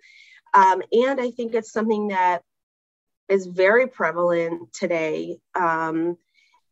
um, 0.54 0.82
and 0.92 1.20
i 1.20 1.30
think 1.30 1.54
it's 1.54 1.72
something 1.72 2.08
that 2.08 2.42
is 3.28 3.46
very 3.46 3.86
prevalent 3.86 4.72
today 4.72 5.36
um, 5.54 6.16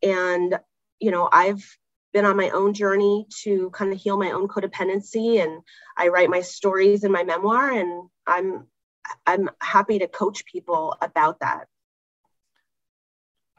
and 0.02 0.58
you 1.00 1.10
know 1.10 1.28
i've 1.32 1.64
been 2.16 2.24
on 2.24 2.36
my 2.36 2.48
own 2.48 2.72
journey 2.72 3.26
to 3.42 3.68
kind 3.74 3.92
of 3.92 4.00
heal 4.00 4.16
my 4.16 4.30
own 4.30 4.48
codependency 4.48 5.42
and 5.42 5.60
I 5.98 6.08
write 6.08 6.30
my 6.30 6.40
stories 6.40 7.04
in 7.04 7.12
my 7.12 7.24
memoir 7.24 7.70
and 7.70 8.08
I'm 8.26 8.66
I'm 9.26 9.50
happy 9.60 9.98
to 9.98 10.08
coach 10.08 10.46
people 10.46 10.96
about 11.02 11.40
that. 11.40 11.66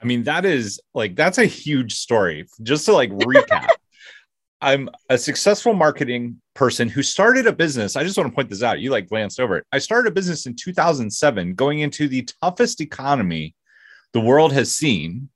I 0.01 0.05
mean 0.05 0.23
that 0.23 0.43
is 0.43 0.81
like 0.95 1.15
that's 1.15 1.37
a 1.37 1.45
huge 1.45 1.93
story. 1.93 2.47
Just 2.63 2.85
to 2.85 2.93
like 2.93 3.11
recap. 3.11 3.69
I'm 4.61 4.89
a 5.09 5.17
successful 5.17 5.73
marketing 5.73 6.41
person 6.55 6.89
who 6.89 7.03
started 7.03 7.45
a 7.45 7.53
business. 7.53 7.95
I 7.95 8.03
just 8.03 8.17
want 8.17 8.29
to 8.29 8.35
point 8.35 8.49
this 8.49 8.63
out. 8.63 8.79
You 8.79 8.89
like 8.89 9.07
glanced 9.07 9.39
over 9.39 9.57
it. 9.57 9.65
I 9.71 9.77
started 9.77 10.11
a 10.11 10.13
business 10.13 10.47
in 10.47 10.55
2007 10.55 11.53
going 11.53 11.79
into 11.79 12.07
the 12.07 12.27
toughest 12.41 12.81
economy 12.81 13.55
the 14.13 14.21
world 14.21 14.53
has 14.53 14.75
seen 14.75 15.29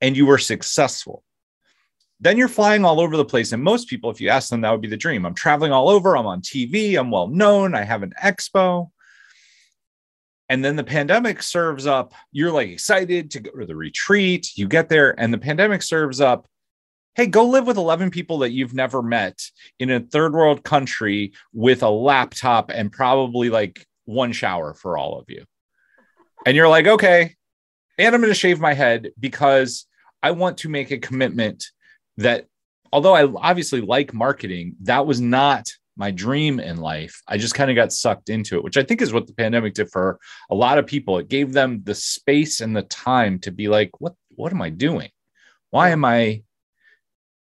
and 0.00 0.16
you 0.16 0.26
were 0.26 0.38
successful 0.38 1.22
then 2.20 2.36
you're 2.36 2.48
flying 2.48 2.84
all 2.84 3.00
over 3.00 3.16
the 3.16 3.24
place. 3.24 3.52
And 3.52 3.62
most 3.62 3.88
people, 3.88 4.10
if 4.10 4.20
you 4.20 4.28
ask 4.28 4.50
them, 4.50 4.62
that 4.62 4.70
would 4.70 4.80
be 4.80 4.88
the 4.88 4.96
dream. 4.96 5.24
I'm 5.24 5.34
traveling 5.34 5.72
all 5.72 5.88
over. 5.88 6.16
I'm 6.16 6.26
on 6.26 6.40
TV. 6.40 6.98
I'm 6.98 7.10
well 7.10 7.28
known. 7.28 7.74
I 7.74 7.84
have 7.84 8.02
an 8.02 8.12
expo. 8.20 8.90
And 10.48 10.64
then 10.64 10.76
the 10.76 10.84
pandemic 10.84 11.42
serves 11.42 11.86
up, 11.86 12.14
you're 12.32 12.50
like 12.50 12.70
excited 12.70 13.30
to 13.32 13.40
go 13.40 13.50
to 13.50 13.66
the 13.66 13.76
retreat. 13.76 14.56
You 14.56 14.66
get 14.66 14.88
there, 14.88 15.18
and 15.20 15.32
the 15.32 15.38
pandemic 15.38 15.82
serves 15.82 16.22
up, 16.22 16.48
hey, 17.18 17.26
go 17.26 17.44
live 17.44 17.66
with 17.66 17.76
11 17.76 18.12
people 18.12 18.38
that 18.38 18.52
you've 18.52 18.74
never 18.74 19.02
met 19.02 19.42
in 19.80 19.90
a 19.90 19.98
third 19.98 20.34
world 20.34 20.62
country 20.62 21.32
with 21.52 21.82
a 21.82 21.90
laptop 21.90 22.70
and 22.70 22.92
probably 22.92 23.50
like 23.50 23.84
one 24.04 24.30
shower 24.30 24.72
for 24.72 24.96
all 24.96 25.18
of 25.18 25.24
you. 25.28 25.44
And 26.46 26.56
you're 26.56 26.68
like, 26.68 26.86
okay. 26.86 27.34
And 27.98 28.14
I'm 28.14 28.20
going 28.20 28.30
to 28.30 28.38
shave 28.38 28.60
my 28.60 28.72
head 28.72 29.10
because 29.18 29.86
I 30.22 30.30
want 30.30 30.58
to 30.58 30.68
make 30.68 30.92
a 30.92 30.98
commitment 30.98 31.64
that 32.18 32.46
although 32.92 33.16
I 33.16 33.24
obviously 33.24 33.80
like 33.80 34.14
marketing, 34.14 34.76
that 34.82 35.04
was 35.04 35.20
not 35.20 35.68
my 35.96 36.12
dream 36.12 36.60
in 36.60 36.76
life. 36.76 37.20
I 37.26 37.36
just 37.36 37.56
kind 37.56 37.68
of 37.68 37.74
got 37.74 37.92
sucked 37.92 38.30
into 38.30 38.54
it, 38.58 38.62
which 38.62 38.76
I 38.76 38.84
think 38.84 39.02
is 39.02 39.12
what 39.12 39.26
the 39.26 39.34
pandemic 39.34 39.74
did 39.74 39.90
for 39.90 40.20
a 40.50 40.54
lot 40.54 40.78
of 40.78 40.86
people. 40.86 41.18
It 41.18 41.26
gave 41.26 41.52
them 41.52 41.80
the 41.82 41.96
space 41.96 42.60
and 42.60 42.76
the 42.76 42.82
time 42.82 43.40
to 43.40 43.50
be 43.50 43.66
like, 43.66 43.90
what 44.00 44.14
what 44.36 44.52
am 44.52 44.62
I 44.62 44.70
doing? 44.70 45.10
Why 45.70 45.90
am 45.90 46.04
I 46.04 46.42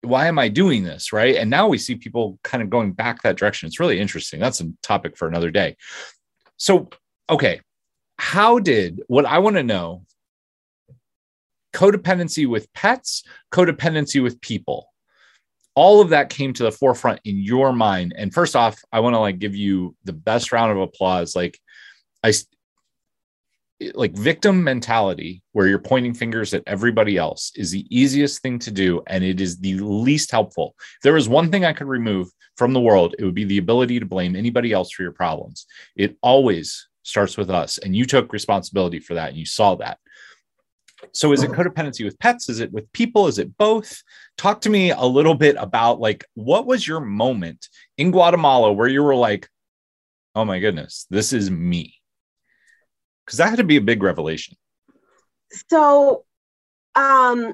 why 0.03 0.27
am 0.27 0.37
I 0.37 0.49
doing 0.49 0.83
this? 0.83 1.13
Right. 1.13 1.35
And 1.35 1.49
now 1.49 1.67
we 1.67 1.77
see 1.77 1.95
people 1.95 2.39
kind 2.43 2.61
of 2.61 2.69
going 2.69 2.91
back 2.93 3.21
that 3.21 3.37
direction. 3.37 3.67
It's 3.67 3.79
really 3.79 3.99
interesting. 3.99 4.39
That's 4.39 4.61
a 4.61 4.71
topic 4.81 5.17
for 5.17 5.27
another 5.27 5.51
day. 5.51 5.77
So, 6.57 6.89
okay. 7.29 7.61
How 8.19 8.59
did 8.59 9.01
what 9.07 9.25
I 9.25 9.39
want 9.39 9.55
to 9.55 9.63
know 9.63 10.05
codependency 11.73 12.47
with 12.47 12.71
pets, 12.73 13.23
codependency 13.51 14.21
with 14.21 14.39
people? 14.41 14.87
all 15.75 16.01
of 16.01 16.09
that 16.09 16.29
came 16.29 16.53
to 16.53 16.63
the 16.63 16.71
forefront 16.71 17.19
in 17.25 17.37
your 17.37 17.73
mind 17.73 18.13
and 18.17 18.33
first 18.33 18.55
off 18.55 18.79
i 18.91 18.99
want 18.99 19.13
to 19.13 19.19
like 19.19 19.39
give 19.39 19.55
you 19.55 19.95
the 20.03 20.13
best 20.13 20.51
round 20.51 20.71
of 20.71 20.77
applause 20.77 21.35
like 21.35 21.59
i 22.23 22.31
like 23.93 24.13
victim 24.13 24.63
mentality 24.63 25.41
where 25.51 25.67
you're 25.67 25.79
pointing 25.79 26.13
fingers 26.13 26.53
at 26.53 26.63
everybody 26.67 27.17
else 27.17 27.51
is 27.55 27.71
the 27.71 27.85
easiest 27.95 28.41
thing 28.41 28.59
to 28.59 28.71
do 28.71 29.01
and 29.07 29.23
it 29.23 29.41
is 29.41 29.59
the 29.59 29.75
least 29.79 30.31
helpful. 30.31 30.75
If 30.77 31.01
there 31.03 31.13
was 31.13 31.29
one 31.29 31.51
thing 31.51 31.65
i 31.65 31.73
could 31.73 31.87
remove 31.87 32.29
from 32.57 32.73
the 32.73 32.81
world 32.81 33.15
it 33.17 33.25
would 33.25 33.35
be 33.35 33.45
the 33.45 33.57
ability 33.57 33.99
to 33.99 34.05
blame 34.05 34.35
anybody 34.35 34.71
else 34.71 34.91
for 34.91 35.03
your 35.03 35.11
problems. 35.11 35.65
It 35.95 36.17
always 36.21 36.87
starts 37.03 37.37
with 37.37 37.49
us 37.49 37.77
and 37.77 37.95
you 37.95 38.05
took 38.05 38.31
responsibility 38.31 38.99
for 38.99 39.15
that 39.15 39.29
and 39.29 39.37
you 39.37 39.45
saw 39.45 39.75
that. 39.75 39.97
So 41.11 41.33
is 41.33 41.43
it 41.43 41.51
oh. 41.51 41.53
codependency 41.53 42.05
with 42.05 42.17
pets? 42.19 42.47
Is 42.49 42.59
it 42.59 42.71
with 42.71 42.91
people? 42.93 43.27
Is 43.27 43.37
it 43.37 43.57
both? 43.57 44.01
Talk 44.37 44.61
to 44.61 44.69
me 44.69 44.91
a 44.91 45.03
little 45.03 45.35
bit 45.35 45.55
about 45.59 45.99
like 45.99 46.25
what 46.35 46.65
was 46.65 46.87
your 46.87 47.01
moment 47.01 47.67
in 47.97 48.11
guatemala 48.11 48.71
where 48.71 48.87
you 48.87 49.03
were 49.03 49.15
like 49.15 49.47
oh 50.35 50.45
my 50.45 50.59
goodness 50.59 51.05
this 51.09 51.33
is 51.33 51.51
me 51.51 51.95
because 53.25 53.37
that 53.37 53.49
had 53.49 53.57
to 53.57 53.63
be 53.63 53.77
a 53.77 53.81
big 53.81 54.03
revelation 54.03 54.55
so 55.69 56.25
um 56.95 57.53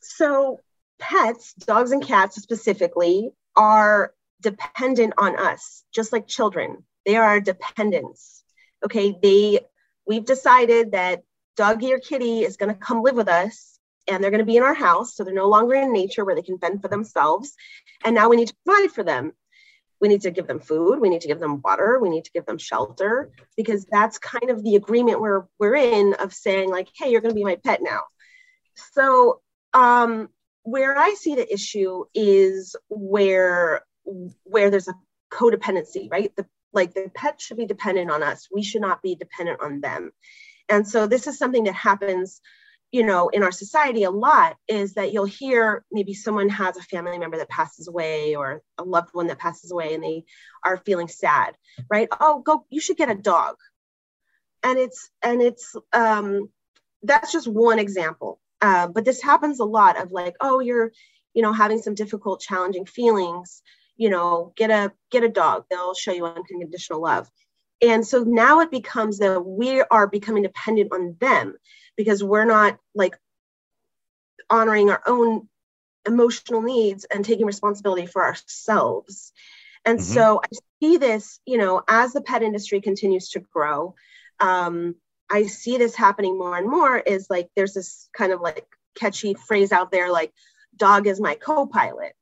so 0.00 0.60
pets 0.98 1.54
dogs 1.54 1.92
and 1.92 2.04
cats 2.04 2.36
specifically 2.36 3.30
are 3.56 4.12
dependent 4.40 5.12
on 5.18 5.38
us 5.38 5.84
just 5.92 6.12
like 6.12 6.26
children 6.26 6.84
they 7.06 7.16
are 7.16 7.24
our 7.24 7.40
dependents 7.40 8.42
okay 8.84 9.16
they 9.22 9.60
we've 10.06 10.24
decided 10.24 10.92
that 10.92 11.22
doggy 11.56 11.92
or 11.92 11.98
kitty 11.98 12.40
is 12.40 12.56
going 12.56 12.72
to 12.72 12.80
come 12.80 13.02
live 13.02 13.14
with 13.14 13.28
us 13.28 13.78
and 14.08 14.22
they're 14.22 14.30
going 14.30 14.40
to 14.40 14.46
be 14.46 14.56
in 14.56 14.62
our 14.62 14.74
house. 14.74 15.14
So 15.14 15.24
they're 15.24 15.34
no 15.34 15.48
longer 15.48 15.74
in 15.74 15.92
nature 15.92 16.24
where 16.24 16.34
they 16.34 16.42
can 16.42 16.58
fend 16.58 16.82
for 16.82 16.88
themselves. 16.88 17.54
And 18.04 18.14
now 18.14 18.28
we 18.28 18.36
need 18.36 18.48
to 18.48 18.56
provide 18.64 18.90
for 18.90 19.04
them. 19.04 19.32
We 20.00 20.08
need 20.08 20.22
to 20.22 20.30
give 20.30 20.46
them 20.46 20.60
food. 20.60 21.00
We 21.00 21.10
need 21.10 21.20
to 21.22 21.28
give 21.28 21.40
them 21.40 21.60
water. 21.62 21.98
We 22.00 22.10
need 22.10 22.24
to 22.24 22.32
give 22.32 22.46
them 22.46 22.58
shelter 22.58 23.30
because 23.56 23.84
that's 23.84 24.18
kind 24.18 24.50
of 24.50 24.62
the 24.62 24.76
agreement 24.76 25.20
we're, 25.20 25.44
we're 25.58 25.74
in 25.74 26.14
of 26.14 26.32
saying, 26.32 26.70
like, 26.70 26.88
hey, 26.96 27.10
you're 27.10 27.20
going 27.20 27.34
to 27.34 27.38
be 27.38 27.44
my 27.44 27.56
pet 27.56 27.80
now. 27.82 28.00
So, 28.92 29.40
um, 29.74 30.28
where 30.62 30.96
I 30.96 31.14
see 31.14 31.34
the 31.34 31.52
issue 31.52 32.04
is 32.14 32.76
where 32.88 33.82
where 34.44 34.70
there's 34.70 34.88
a 34.88 34.94
codependency, 35.30 36.10
right? 36.10 36.34
The 36.36 36.46
like 36.72 36.94
the 36.94 37.10
pet 37.14 37.40
should 37.40 37.56
be 37.56 37.66
dependent 37.66 38.10
on 38.10 38.22
us. 38.22 38.48
We 38.52 38.62
should 38.62 38.82
not 38.82 39.02
be 39.02 39.14
dependent 39.14 39.60
on 39.60 39.80
them. 39.80 40.12
And 40.68 40.86
so 40.86 41.06
this 41.06 41.26
is 41.26 41.38
something 41.38 41.64
that 41.64 41.74
happens, 41.74 42.40
you 42.92 43.04
know, 43.04 43.28
in 43.28 43.42
our 43.42 43.52
society 43.52 44.02
a 44.02 44.10
lot 44.10 44.56
is 44.66 44.94
that 44.94 45.12
you'll 45.12 45.24
hear 45.24 45.84
maybe 45.92 46.12
someone 46.12 46.48
has 46.48 46.76
a 46.76 46.82
family 46.82 47.18
member 47.18 47.36
that 47.36 47.48
passes 47.48 47.86
away 47.86 48.34
or 48.34 48.62
a 48.78 48.84
loved 48.84 49.10
one 49.12 49.28
that 49.28 49.38
passes 49.38 49.70
away 49.70 49.94
and 49.94 50.02
they 50.02 50.24
are 50.64 50.76
feeling 50.78 51.06
sad, 51.06 51.54
right? 51.88 52.08
Oh, 52.20 52.40
go, 52.40 52.66
you 52.68 52.80
should 52.80 52.96
get 52.96 53.10
a 53.10 53.14
dog. 53.14 53.56
And 54.64 54.78
it's, 54.78 55.10
and 55.22 55.40
it's, 55.40 55.76
um, 55.92 56.48
that's 57.02 57.32
just 57.32 57.46
one 57.46 57.78
example. 57.78 58.40
Uh, 58.60 58.88
but 58.88 59.04
this 59.04 59.22
happens 59.22 59.60
a 59.60 59.64
lot 59.64 60.00
of 60.00 60.10
like, 60.10 60.34
oh, 60.40 60.58
you're, 60.60 60.92
you 61.32 61.42
know, 61.42 61.52
having 61.52 61.80
some 61.80 61.94
difficult, 61.94 62.40
challenging 62.40 62.86
feelings, 62.86 63.62
you 63.96 64.10
know, 64.10 64.52
get 64.56 64.70
a, 64.70 64.92
get 65.10 65.22
a 65.22 65.28
dog. 65.28 65.64
They'll 65.70 65.94
show 65.94 66.12
you 66.12 66.26
unconditional 66.26 67.00
love 67.00 67.30
and 67.82 68.06
so 68.06 68.22
now 68.22 68.60
it 68.60 68.70
becomes 68.70 69.18
that 69.18 69.44
we 69.44 69.80
are 69.82 70.06
becoming 70.06 70.42
dependent 70.42 70.92
on 70.92 71.16
them 71.20 71.56
because 71.96 72.22
we're 72.22 72.44
not 72.44 72.78
like 72.94 73.16
honoring 74.48 74.90
our 74.90 75.02
own 75.06 75.48
emotional 76.06 76.62
needs 76.62 77.04
and 77.04 77.24
taking 77.24 77.46
responsibility 77.46 78.06
for 78.06 78.22
ourselves. 78.24 79.32
And 79.84 79.98
mm-hmm. 79.98 80.12
so 80.12 80.40
I 80.44 80.48
see 80.82 80.96
this, 80.96 81.40
you 81.46 81.58
know, 81.58 81.82
as 81.88 82.12
the 82.12 82.20
pet 82.20 82.42
industry 82.42 82.80
continues 82.80 83.30
to 83.30 83.40
grow, 83.40 83.94
um, 84.40 84.96
I 85.30 85.44
see 85.44 85.78
this 85.78 85.94
happening 85.94 86.36
more 86.36 86.56
and 86.56 86.68
more 86.68 86.98
is 86.98 87.28
like 87.30 87.48
there's 87.54 87.74
this 87.74 88.08
kind 88.16 88.32
of 88.32 88.40
like 88.40 88.66
catchy 88.96 89.34
phrase 89.34 89.70
out 89.72 89.92
there 89.92 90.10
like 90.10 90.32
dog 90.76 91.06
is 91.06 91.20
my 91.20 91.34
co-pilot. 91.34 92.14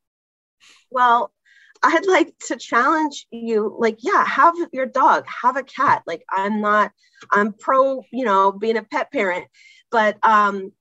Well, 0.90 1.32
I'd 1.82 2.06
like 2.06 2.36
to 2.48 2.56
challenge 2.56 3.26
you, 3.30 3.74
like, 3.78 3.98
yeah, 4.00 4.24
have 4.24 4.54
your 4.72 4.86
dog, 4.86 5.24
have 5.42 5.56
a 5.56 5.62
cat. 5.62 6.02
Like, 6.06 6.24
I'm 6.30 6.60
not, 6.60 6.92
I'm 7.30 7.52
pro, 7.52 8.02
you 8.12 8.24
know, 8.24 8.52
being 8.52 8.76
a 8.76 8.82
pet 8.82 9.10
parent, 9.12 9.46
but 9.90 10.18
um, 10.24 10.72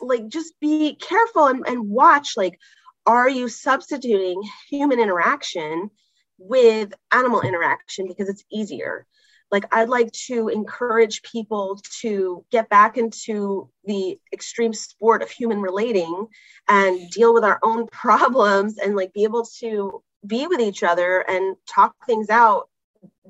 like, 0.00 0.28
just 0.28 0.58
be 0.60 0.94
careful 0.96 1.46
and, 1.46 1.66
and 1.66 1.88
watch, 1.88 2.36
like, 2.36 2.58
are 3.06 3.28
you 3.28 3.48
substituting 3.48 4.42
human 4.68 5.00
interaction 5.00 5.90
with 6.38 6.92
animal 7.12 7.40
interaction 7.40 8.08
because 8.08 8.28
it's 8.28 8.44
easier? 8.50 9.06
Like 9.50 9.64
i'd 9.72 9.88
like 9.88 10.10
to 10.12 10.48
encourage 10.48 11.22
people 11.22 11.80
to 12.00 12.44
get 12.50 12.68
back 12.68 12.96
into 12.96 13.68
the 13.84 14.18
extreme 14.32 14.72
sport 14.72 15.22
of 15.22 15.30
human 15.30 15.60
relating 15.60 16.26
and 16.68 17.10
deal 17.10 17.32
with 17.32 17.44
our 17.44 17.58
own 17.62 17.86
problems 17.92 18.78
and 18.78 18.96
like 18.96 19.12
be 19.12 19.24
able 19.24 19.44
to 19.44 20.02
be 20.26 20.46
with 20.46 20.60
each 20.60 20.82
other 20.82 21.20
and 21.28 21.56
talk 21.68 21.94
things 22.06 22.30
out 22.30 22.68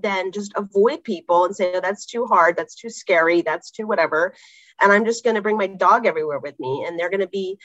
than 0.01 0.33
just 0.33 0.53
avoid 0.57 1.03
people 1.05 1.45
and 1.45 1.55
say 1.55 1.73
oh, 1.75 1.81
that's 1.81 2.07
too 2.07 2.27
hard 2.27 2.57
that's 2.57 2.75
too 2.75 2.91
scary 2.91 3.43
that's 3.43 3.71
too 3.71 3.87
whatever 3.87 4.35
and 4.81 4.93
i'm 4.93 5.05
just 5.05 5.25
going 5.25 5.37
to 5.37 5.43
bring 5.43 5.57
my 5.57 5.67
dog 5.67 6.07
everywhere 6.07 6.39
with 6.39 6.59
me 6.59 6.85
and 6.87 6.99
they're 6.99 7.11
going 7.11 7.21
to 7.21 7.29
be 7.29 7.59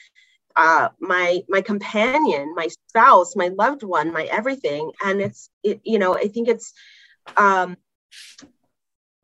uh, 0.56 0.90
my 1.00 1.42
my 1.48 1.62
companion 1.62 2.54
my 2.56 2.68
spouse 2.68 3.38
my 3.38 3.50
loved 3.58 3.84
one 3.84 4.12
my 4.12 4.24
everything 4.24 4.92
and 5.04 5.22
it's 5.22 5.50
it, 5.64 5.80
you 5.84 5.98
know 5.98 6.14
i 6.14 6.28
think 6.28 6.50
it's 6.50 6.74
um, 7.38 7.78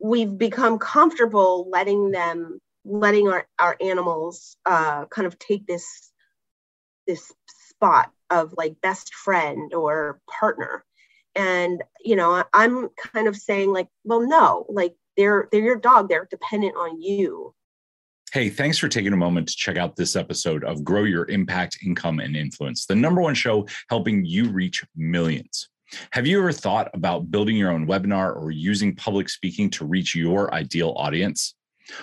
we've 0.00 0.38
become 0.38 0.78
comfortable 0.78 1.68
letting 1.70 2.10
them 2.10 2.60
letting 2.84 3.28
our, 3.28 3.46
our 3.58 3.76
animals 3.80 4.56
uh, 4.64 5.04
kind 5.06 5.26
of 5.26 5.38
take 5.38 5.66
this 5.66 6.12
this 7.06 7.32
spot 7.48 8.10
of 8.30 8.54
like 8.56 8.80
best 8.80 9.14
friend 9.14 9.72
or 9.74 10.20
partner. 10.28 10.84
And 11.34 11.82
you 12.04 12.16
know 12.16 12.42
i'm 12.52 12.88
kind 13.12 13.28
of 13.28 13.36
saying 13.36 13.72
like 13.72 13.86
well 14.02 14.26
no 14.26 14.66
like 14.68 14.94
they're 15.18 15.48
they're 15.52 15.60
your 15.60 15.76
dog. 15.76 16.08
They're 16.08 16.28
dependent 16.30 16.76
on 16.76 17.02
you. 17.02 17.54
Hey, 18.32 18.48
thanks 18.48 18.78
for 18.78 18.88
taking 18.88 19.12
a 19.12 19.16
moment 19.16 19.48
to 19.48 19.56
check 19.56 19.76
out 19.76 19.96
this 19.96 20.14
episode 20.14 20.62
of 20.62 20.84
Grow 20.84 21.04
Your 21.04 21.28
Impact, 21.28 21.78
Income, 21.84 22.20
and 22.20 22.36
Influence, 22.36 22.86
the 22.86 22.94
number 22.94 23.20
one 23.20 23.34
show 23.34 23.66
helping 23.90 24.24
you 24.24 24.48
reach 24.50 24.84
millions. 24.94 25.68
Have 26.10 26.26
you 26.26 26.38
ever 26.38 26.52
thought 26.52 26.90
about 26.94 27.30
building 27.30 27.56
your 27.56 27.70
own 27.70 27.86
webinar 27.86 28.36
or 28.36 28.50
using 28.50 28.94
public 28.94 29.28
speaking 29.28 29.70
to 29.70 29.86
reach 29.86 30.14
your 30.14 30.52
ideal 30.52 30.94
audience? 30.96 31.54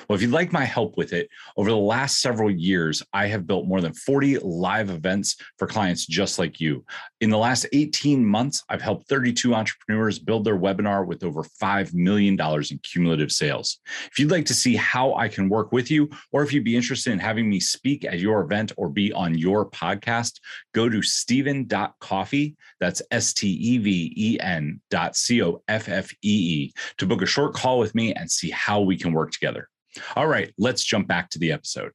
Well, 0.08 0.16
if 0.16 0.22
you'd 0.22 0.32
like 0.32 0.52
my 0.52 0.66
help 0.66 0.98
with 0.98 1.14
it, 1.14 1.30
over 1.58 1.70
the 1.70 1.78
last 1.78 2.22
several 2.22 2.50
years, 2.50 3.04
I 3.14 3.28
have 3.28 3.48
built 3.48 3.68
more 3.68 3.82
than 3.82 3.94
40 3.94 4.40
live 4.40 4.90
events 4.90 5.36
for 5.58 5.68
clients 5.68 6.06
just 6.06 6.40
like 6.40 6.60
you. 6.60 6.86
In 7.22 7.30
the 7.30 7.38
last 7.38 7.66
18 7.74 8.26
months, 8.26 8.64
I've 8.70 8.82
helped 8.82 9.08
32 9.08 9.54
entrepreneurs 9.54 10.20
build 10.20 10.44
their 10.44 10.58
webinar 10.58 11.06
with 11.06 11.24
over 11.24 11.44
$5 11.44 11.94
million 11.94 12.40
in 12.40 12.80
cumulative 12.84 13.32
sales. 13.32 13.80
If 14.12 14.20
you'd 14.20 14.32
like 14.32 14.46
to 14.46 14.54
see 14.54 14.76
how 14.76 15.14
I 15.16 15.28
can 15.28 15.50
work 15.50 15.72
with 15.72 15.92
you, 15.92 16.10
or 16.32 16.44
if 16.44 16.54
you'd 16.54 16.64
be 16.64 16.76
interested 16.76 17.14
in 17.14 17.20
having 17.20 17.50
me 17.50 17.60
speak 17.60 18.06
at 18.06 18.20
your 18.20 18.42
event 18.42 18.72
or 18.78 18.90
be 18.90 19.14
on 19.14 19.38
your 19.38 19.70
podcast, 19.70 20.40
go 20.74 20.90
to 20.90 21.02
steven.coffee. 21.02 22.56
That's 22.80 23.02
S 23.12 23.34
T 23.34 23.48
E 23.48 23.78
V 23.78 24.14
E 24.16 24.40
N 24.40 24.82
dot 24.90 25.16
C 25.16 25.42
O 25.44 25.62
F 25.68 25.90
F 25.90 26.12
E 26.12 26.18
E 26.24 26.74
to 26.98 27.06
book 27.06 27.22
a 27.22 27.26
short 27.26 27.54
call 27.54 27.80
with 27.80 27.96
me 27.96 28.14
and 28.14 28.30
see 28.30 28.50
how 28.50 28.82
we 28.82 28.98
can 28.98 29.14
work 29.14 29.32
together. 29.32 29.70
All 30.16 30.28
right, 30.28 30.54
let's 30.58 30.84
jump 30.84 31.08
back 31.08 31.30
to 31.32 31.40
the 31.40 31.52
episode. 31.52 31.92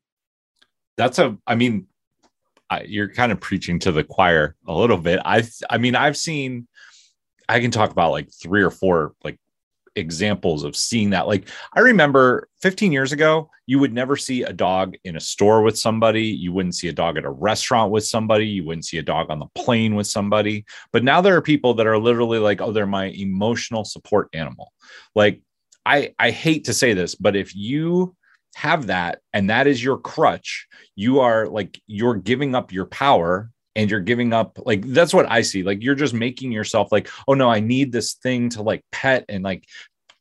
That's 0.97 1.19
a, 1.19 1.37
I 1.47 1.54
mean, 1.54 1.87
I, 2.69 2.83
you're 2.83 3.09
kind 3.09 3.33
of 3.33 3.40
preaching 3.40 3.78
to 3.80 3.92
the 3.92 4.04
choir 4.04 4.57
a 4.66 4.75
little 4.75 4.99
bit. 4.99 5.21
I, 5.25 5.42
I 5.69 5.78
mean, 5.78 5.95
I've 5.95 6.16
seen, 6.16 6.69
I 7.49 7.61
can 7.61 7.71
talk 7.71 7.90
about 7.90 8.12
like 8.12 8.30
three 8.33 8.62
or 8.62 8.71
four 8.71 9.14
like 9.25 9.38
examples 9.97 10.64
of 10.64 10.76
seeing 10.76 11.11
that. 11.11 11.26
Like 11.26 11.49
I 11.75 11.80
remember 11.80 12.49
15 12.61 12.92
years 12.92 13.12
ago, 13.12 13.50
you 13.66 13.78
would 13.78 13.92
never 13.92 14.16
see 14.16 14.42
a 14.42 14.52
dog 14.52 14.97
in 15.04 15.16
a 15.16 15.21
store 15.21 15.62
with 15.62 15.78
somebody. 15.78 16.25
You 16.25 16.52
wouldn't 16.52 16.75
see 16.75 16.88
a 16.88 16.92
dog 16.92 17.16
at 17.16 17.25
a 17.25 17.30
restaurant 17.30 17.92
with 17.92 18.07
somebody. 18.07 18.47
You 18.47 18.64
wouldn't 18.64 18.87
see 18.87 18.99
a 18.99 19.02
dog 19.02 19.30
on 19.30 19.38
the 19.38 19.47
plane 19.54 19.95
with 19.95 20.07
somebody. 20.07 20.64
But 20.92 21.04
now 21.04 21.21
there 21.21 21.37
are 21.37 21.42
people 21.42 21.75
that 21.75 21.87
are 21.87 21.99
literally 21.99 22.38
like, 22.38 22.61
oh, 22.61 22.73
they're 22.73 22.87
my 22.87 23.07
emotional 23.07 23.85
support 23.85 24.28
animal. 24.33 24.73
Like 25.14 25.40
I 25.87 26.15
I 26.19 26.31
hate 26.31 26.65
to 26.67 26.75
say 26.75 26.95
this, 26.95 27.15
but 27.15 27.37
if 27.37 27.55
you 27.55 28.15
have 28.57 28.89
that 28.89 29.21
and 29.33 29.51
that 29.51 29.67
is 29.67 29.83
your 29.83 29.99
crutch, 29.99 30.67
you 30.97 31.21
are 31.21 31.47
like 31.47 31.81
you're 31.87 32.17
giving 32.17 32.55
up 32.55 32.73
your 32.73 32.87
power 32.87 33.51
and 33.77 33.91
you're 33.91 34.01
giving 34.01 34.33
up 34.33 34.59
like 34.65 34.85
that's 34.87 35.15
what 35.15 35.31
I 35.31 35.43
see. 35.43 35.63
Like 35.63 35.83
you're 35.83 35.95
just 35.95 36.15
making 36.15 36.53
yourself 36.53 36.91
like, 36.91 37.09
oh 37.29 37.35
no, 37.35 37.49
I 37.49 37.61
need 37.61 37.93
this 37.93 38.15
thing 38.15 38.51
to 38.51 38.63
like 38.63 38.85
pet 38.93 39.25
and 39.29 39.45
like 39.45 39.65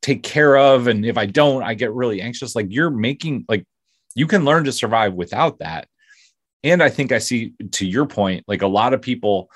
take 0.01 0.23
care 0.23 0.57
of 0.57 0.87
and 0.87 1.05
if 1.05 1.17
I 1.17 1.25
don't, 1.25 1.63
I 1.63 1.73
get 1.73 1.93
really 1.93 2.21
anxious. 2.21 2.55
Like 2.55 2.67
you're 2.69 2.91
making 2.91 3.45
like 3.49 3.65
you 4.15 4.27
can 4.27 4.45
learn 4.45 4.63
to 4.65 4.71
survive 4.71 5.13
without 5.13 5.59
that. 5.59 5.87
And 6.63 6.83
I 6.83 6.89
think 6.89 7.11
I 7.11 7.19
see 7.19 7.53
to 7.71 7.85
your 7.85 8.05
point, 8.05 8.43
like 8.47 8.61
a 8.61 8.67
lot 8.67 8.93
of 8.93 9.01
people 9.01 9.49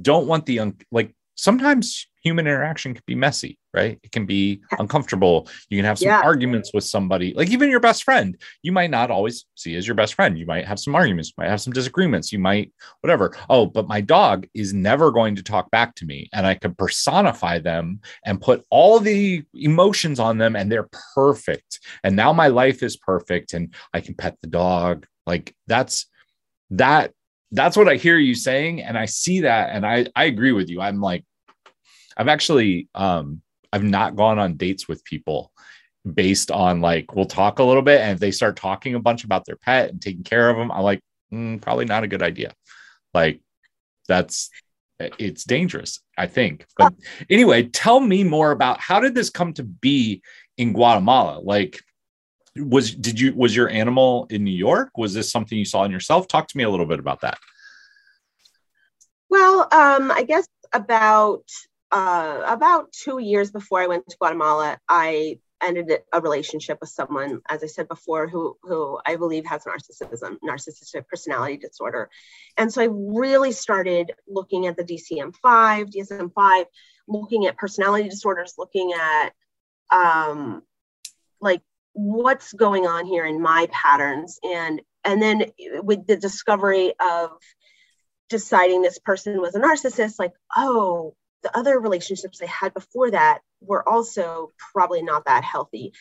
don't 0.00 0.26
want 0.26 0.46
the 0.46 0.60
un- 0.60 0.78
like 0.90 1.14
sometimes 1.34 2.06
human 2.24 2.46
interaction 2.46 2.94
can 2.94 3.02
be 3.06 3.14
messy, 3.14 3.58
right? 3.74 3.98
It 4.02 4.10
can 4.10 4.24
be 4.24 4.62
uncomfortable. 4.78 5.46
You 5.68 5.76
can 5.76 5.84
have 5.84 5.98
some 5.98 6.08
yeah. 6.08 6.22
arguments 6.22 6.70
with 6.72 6.84
somebody, 6.84 7.34
like 7.34 7.50
even 7.50 7.68
your 7.68 7.80
best 7.80 8.02
friend, 8.02 8.40
you 8.62 8.72
might 8.72 8.90
not 8.90 9.10
always 9.10 9.44
see 9.56 9.76
as 9.76 9.86
your 9.86 9.94
best 9.94 10.14
friend. 10.14 10.38
You 10.38 10.46
might 10.46 10.66
have 10.66 10.80
some 10.80 10.94
arguments, 10.94 11.28
you 11.28 11.42
might 11.42 11.50
have 11.50 11.60
some 11.60 11.74
disagreements, 11.74 12.32
you 12.32 12.38
might 12.38 12.72
whatever. 13.02 13.36
Oh, 13.50 13.66
but 13.66 13.88
my 13.88 14.00
dog 14.00 14.46
is 14.54 14.72
never 14.72 15.10
going 15.10 15.36
to 15.36 15.42
talk 15.42 15.70
back 15.70 15.94
to 15.96 16.06
me. 16.06 16.30
And 16.32 16.46
I 16.46 16.54
can 16.54 16.74
personify 16.74 17.58
them 17.58 18.00
and 18.24 18.40
put 18.40 18.64
all 18.70 19.00
the 19.00 19.44
emotions 19.52 20.18
on 20.18 20.38
them, 20.38 20.56
and 20.56 20.72
they're 20.72 20.88
perfect. 21.14 21.80
And 22.02 22.16
now 22.16 22.32
my 22.32 22.48
life 22.48 22.82
is 22.82 22.96
perfect, 22.96 23.52
and 23.52 23.74
I 23.92 24.00
can 24.00 24.14
pet 24.14 24.38
the 24.40 24.48
dog. 24.48 25.06
Like 25.26 25.54
that's 25.66 26.06
that 26.70 27.12
that's 27.54 27.76
what 27.76 27.88
I 27.88 27.96
hear 27.96 28.18
you 28.18 28.34
saying. 28.34 28.82
And 28.82 28.98
I 28.98 29.06
see 29.06 29.40
that. 29.40 29.70
And 29.70 29.86
I, 29.86 30.06
I 30.14 30.24
agree 30.24 30.52
with 30.52 30.68
you. 30.68 30.80
I'm 30.80 31.00
like, 31.00 31.24
I've 32.16 32.28
actually 32.28 32.88
um 32.94 33.42
I've 33.72 33.82
not 33.82 34.16
gone 34.16 34.38
on 34.38 34.56
dates 34.56 34.86
with 34.86 35.04
people 35.04 35.52
based 36.12 36.50
on 36.50 36.80
like 36.80 37.14
we'll 37.14 37.24
talk 37.24 37.58
a 37.58 37.64
little 37.64 37.82
bit 37.82 38.00
and 38.00 38.12
if 38.12 38.20
they 38.20 38.30
start 38.30 38.56
talking 38.56 38.94
a 38.94 39.00
bunch 39.00 39.24
about 39.24 39.44
their 39.46 39.56
pet 39.56 39.88
and 39.88 40.02
taking 40.02 40.22
care 40.22 40.50
of 40.50 40.56
them 40.56 40.70
i'm 40.70 40.82
like 40.82 41.00
mm, 41.32 41.58
probably 41.62 41.86
not 41.86 42.04
a 42.04 42.08
good 42.08 42.22
idea 42.22 42.52
like 43.14 43.40
that's 44.06 44.50
it's 45.18 45.44
dangerous 45.44 46.00
i 46.18 46.26
think 46.26 46.66
but 46.76 46.92
anyway 47.30 47.62
tell 47.62 48.00
me 48.00 48.22
more 48.22 48.50
about 48.50 48.80
how 48.80 49.00
did 49.00 49.14
this 49.14 49.30
come 49.30 49.54
to 49.54 49.62
be 49.62 50.20
in 50.58 50.74
guatemala 50.74 51.40
like 51.40 51.80
was 52.56 52.94
did 52.94 53.18
you 53.18 53.34
was 53.34 53.54
your 53.54 53.68
animal 53.68 54.26
in 54.30 54.44
new 54.44 54.50
york? 54.50 54.96
Was 54.96 55.14
this 55.14 55.30
something 55.30 55.58
you 55.58 55.64
saw 55.64 55.84
in 55.84 55.90
yourself? 55.90 56.28
Talk 56.28 56.48
to 56.48 56.56
me 56.56 56.64
a 56.64 56.70
little 56.70 56.86
bit 56.86 56.98
about 56.98 57.20
that. 57.22 57.38
Well 59.28 59.62
um 59.72 60.10
i 60.10 60.22
guess 60.22 60.46
about 60.72 61.44
uh, 61.94 62.42
about 62.46 62.92
two 62.92 63.20
years 63.20 63.52
before 63.52 63.80
I 63.80 63.86
went 63.86 64.08
to 64.08 64.16
Guatemala, 64.16 64.78
I 64.88 65.38
ended 65.62 65.92
a 66.12 66.20
relationship 66.20 66.78
with 66.80 66.90
someone, 66.90 67.40
as 67.48 67.62
I 67.62 67.66
said 67.66 67.86
before, 67.86 68.26
who 68.26 68.56
who 68.62 68.98
I 69.06 69.14
believe 69.14 69.46
has 69.46 69.64
narcissism, 69.64 70.38
narcissistic 70.44 71.06
personality 71.06 71.56
disorder, 71.56 72.10
and 72.56 72.72
so 72.72 72.82
I 72.82 72.88
really 72.90 73.52
started 73.52 74.10
looking 74.26 74.66
at 74.66 74.76
the 74.76 74.82
DCM-5, 74.82 75.94
DSM-5, 75.94 76.64
looking 77.06 77.46
at 77.46 77.56
personality 77.56 78.08
disorders, 78.08 78.54
looking 78.58 78.92
at 78.92 79.30
um, 79.90 80.62
like 81.40 81.62
what's 81.94 82.52
going 82.52 82.86
on 82.86 83.06
here 83.06 83.24
in 83.24 83.40
my 83.40 83.68
patterns, 83.72 84.38
and 84.44 84.82
and 85.04 85.22
then 85.22 85.46
with 85.82 86.06
the 86.06 86.16
discovery 86.16 86.92
of 87.00 87.30
deciding 88.28 88.82
this 88.82 88.98
person 88.98 89.40
was 89.40 89.54
a 89.54 89.60
narcissist, 89.60 90.18
like 90.18 90.32
oh 90.56 91.14
the 91.44 91.56
other 91.56 91.78
relationships 91.78 92.42
I 92.42 92.46
had 92.46 92.74
before 92.74 93.12
that 93.12 93.40
were 93.60 93.88
also 93.88 94.52
probably 94.72 95.02
not 95.02 95.26
that 95.26 95.44
healthy. 95.44 95.92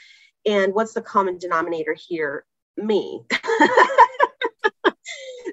And 0.45 0.73
what's 0.73 0.93
the 0.93 1.01
common 1.01 1.37
denominator 1.37 1.95
here? 1.95 2.45
Me. 2.75 3.21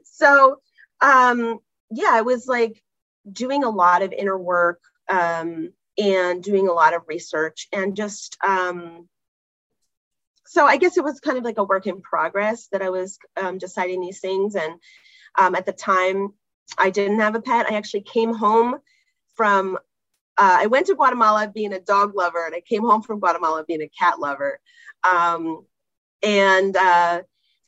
so, 0.05 0.61
um, 1.00 1.59
yeah, 1.90 2.11
I 2.12 2.22
was 2.22 2.46
like 2.46 2.83
doing 3.31 3.64
a 3.64 3.70
lot 3.70 4.03
of 4.03 4.12
inner 4.12 4.38
work 4.38 4.81
um, 5.09 5.72
and 5.98 6.42
doing 6.42 6.68
a 6.68 6.72
lot 6.72 6.94
of 6.94 7.03
research 7.09 7.68
and 7.72 7.96
just, 7.96 8.38
um, 8.46 9.09
so 10.51 10.67
I 10.67 10.79
guess 10.79 10.97
it 10.97 11.05
was 11.05 11.21
kind 11.21 11.39
of 11.39 11.45
like 11.45 11.59
a 11.59 11.65
work 11.65 11.87
in 11.87 12.03
progress 12.03 12.67
that 12.73 12.83
I 12.83 12.91
was 12.91 13.21
um, 13.41 13.59
deciding 13.59 14.01
these 14.01 14.19
things. 14.19 14.57
And 14.57 14.81
um, 15.39 15.55
at 15.55 15.65
the 15.65 15.73
time, 15.73 16.35
I 16.77 16.91
didn't 16.91 17.21
have 17.21 17.37
a 17.37 17.41
pet. 17.41 17.71
I 17.71 17.77
actually 17.77 18.01
came 18.01 18.35
home 18.35 18.79
from 19.37 19.77
uh, 20.37 20.57
I 20.59 20.67
went 20.67 20.87
to 20.87 20.97
Guatemala 20.97 21.53
being 21.55 21.73
a 21.73 21.79
dog 21.79 22.17
lover, 22.17 22.45
and 22.45 22.53
I 22.53 22.63
came 22.63 22.83
home 22.83 23.03
from 23.03 23.21
Guatemala 23.21 23.65
being 23.65 23.83
a 23.83 23.89
cat 23.97 24.19
lover. 24.19 24.59
Um, 25.05 25.67
and 26.21 26.77
uh, 26.77 27.23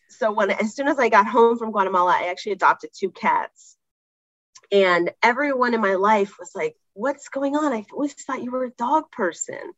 so 0.09 0.33
when 0.33 0.51
as 0.51 0.75
soon 0.75 0.89
as 0.89 0.99
I 0.99 1.09
got 1.09 1.29
home 1.29 1.59
from 1.59 1.71
Guatemala, 1.71 2.19
I 2.21 2.31
actually 2.31 2.53
adopted 2.53 2.91
two 2.93 3.13
cats. 3.13 3.77
And 4.73 5.13
everyone 5.23 5.75
in 5.75 5.81
my 5.81 5.95
life 5.95 6.35
was 6.41 6.51
like, 6.57 6.75
"What's 6.95 7.29
going 7.29 7.55
on? 7.55 7.73
I 7.73 7.87
always 7.93 8.15
thought 8.15 8.43
you 8.43 8.51
were 8.51 8.65
a 8.65 8.71
dog 8.71 9.13
person." 9.13 9.73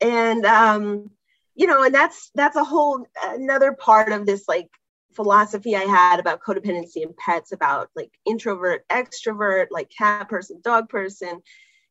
And 0.00 0.44
um, 0.44 1.10
you 1.56 1.66
know, 1.66 1.82
and 1.82 1.94
that's 1.94 2.30
that's 2.34 2.56
a 2.56 2.64
whole 2.64 3.06
another 3.24 3.72
part 3.72 4.12
of 4.12 4.26
this 4.26 4.44
like 4.46 4.68
philosophy 5.14 5.74
I 5.74 5.84
had 5.84 6.20
about 6.20 6.42
codependency 6.42 7.02
and 7.02 7.16
pets, 7.16 7.52
about 7.52 7.88
like 7.96 8.12
introvert, 8.26 8.86
extrovert, 8.88 9.68
like 9.70 9.90
cat 9.96 10.28
person, 10.28 10.60
dog 10.62 10.90
person. 10.90 11.40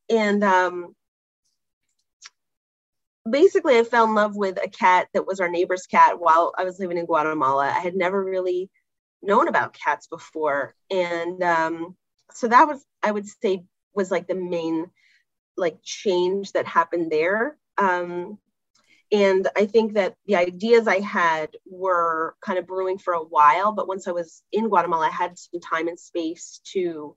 And 0.08 0.44
um, 0.44 0.94
basically, 3.28 3.76
I 3.76 3.82
fell 3.82 4.04
in 4.04 4.14
love 4.14 4.36
with 4.36 4.58
a 4.62 4.68
cat 4.68 5.08
that 5.12 5.26
was 5.26 5.40
our 5.40 5.48
neighbor's 5.48 5.86
cat 5.86 6.20
while 6.20 6.54
I 6.56 6.64
was 6.64 6.78
living 6.78 6.96
in 6.96 7.06
Guatemala. 7.06 7.66
I 7.66 7.80
had 7.80 7.96
never 7.96 8.24
really 8.24 8.70
known 9.20 9.48
about 9.48 9.74
cats 9.74 10.06
before. 10.06 10.76
And 10.90 11.42
um, 11.42 11.96
so 12.32 12.46
that 12.46 12.68
was, 12.68 12.84
I 13.02 13.10
would 13.10 13.26
say, 13.26 13.64
was 13.94 14.12
like 14.12 14.28
the 14.28 14.36
main 14.36 14.86
like 15.56 15.78
change 15.82 16.52
that 16.52 16.66
happened 16.66 17.10
there. 17.10 17.56
Um, 17.78 18.38
and 19.12 19.48
I 19.56 19.66
think 19.66 19.94
that 19.94 20.16
the 20.26 20.36
ideas 20.36 20.88
I 20.88 20.98
had 20.98 21.50
were 21.64 22.34
kind 22.40 22.58
of 22.58 22.66
brewing 22.66 22.98
for 22.98 23.14
a 23.14 23.22
while, 23.22 23.72
but 23.72 23.86
once 23.86 24.08
I 24.08 24.12
was 24.12 24.42
in 24.50 24.68
Guatemala, 24.68 25.06
I 25.06 25.10
had 25.10 25.38
some 25.38 25.60
time 25.60 25.86
and 25.86 25.98
space 25.98 26.60
to, 26.72 27.14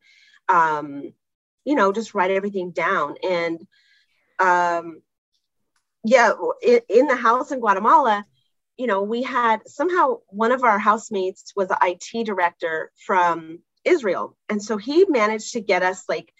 um, 0.47 1.13
you 1.65 1.75
know, 1.75 1.91
just 1.91 2.13
write 2.13 2.29
everything 2.29 2.71
down. 2.71 3.15
And 3.27 3.65
um, 4.39 5.01
yeah, 6.03 6.33
in, 6.61 6.81
in 6.89 7.07
the 7.07 7.15
house 7.15 7.51
in 7.51 7.59
Guatemala, 7.59 8.23
you 8.77 8.85
know, 8.85 9.01
we 9.01 9.23
had 9.23 9.67
somehow 9.67 10.19
one 10.27 10.51
of 10.51 10.63
our 10.63 10.77
housemates 10.77 11.53
was 11.55 11.69
an 11.71 11.77
IT 11.81 12.25
director 12.25 12.91
from 13.05 13.59
Israel, 13.83 14.37
and 14.47 14.63
so 14.63 14.77
he 14.77 15.05
managed 15.05 15.53
to 15.53 15.59
get 15.59 15.81
us 15.81 16.03
like, 16.07 16.31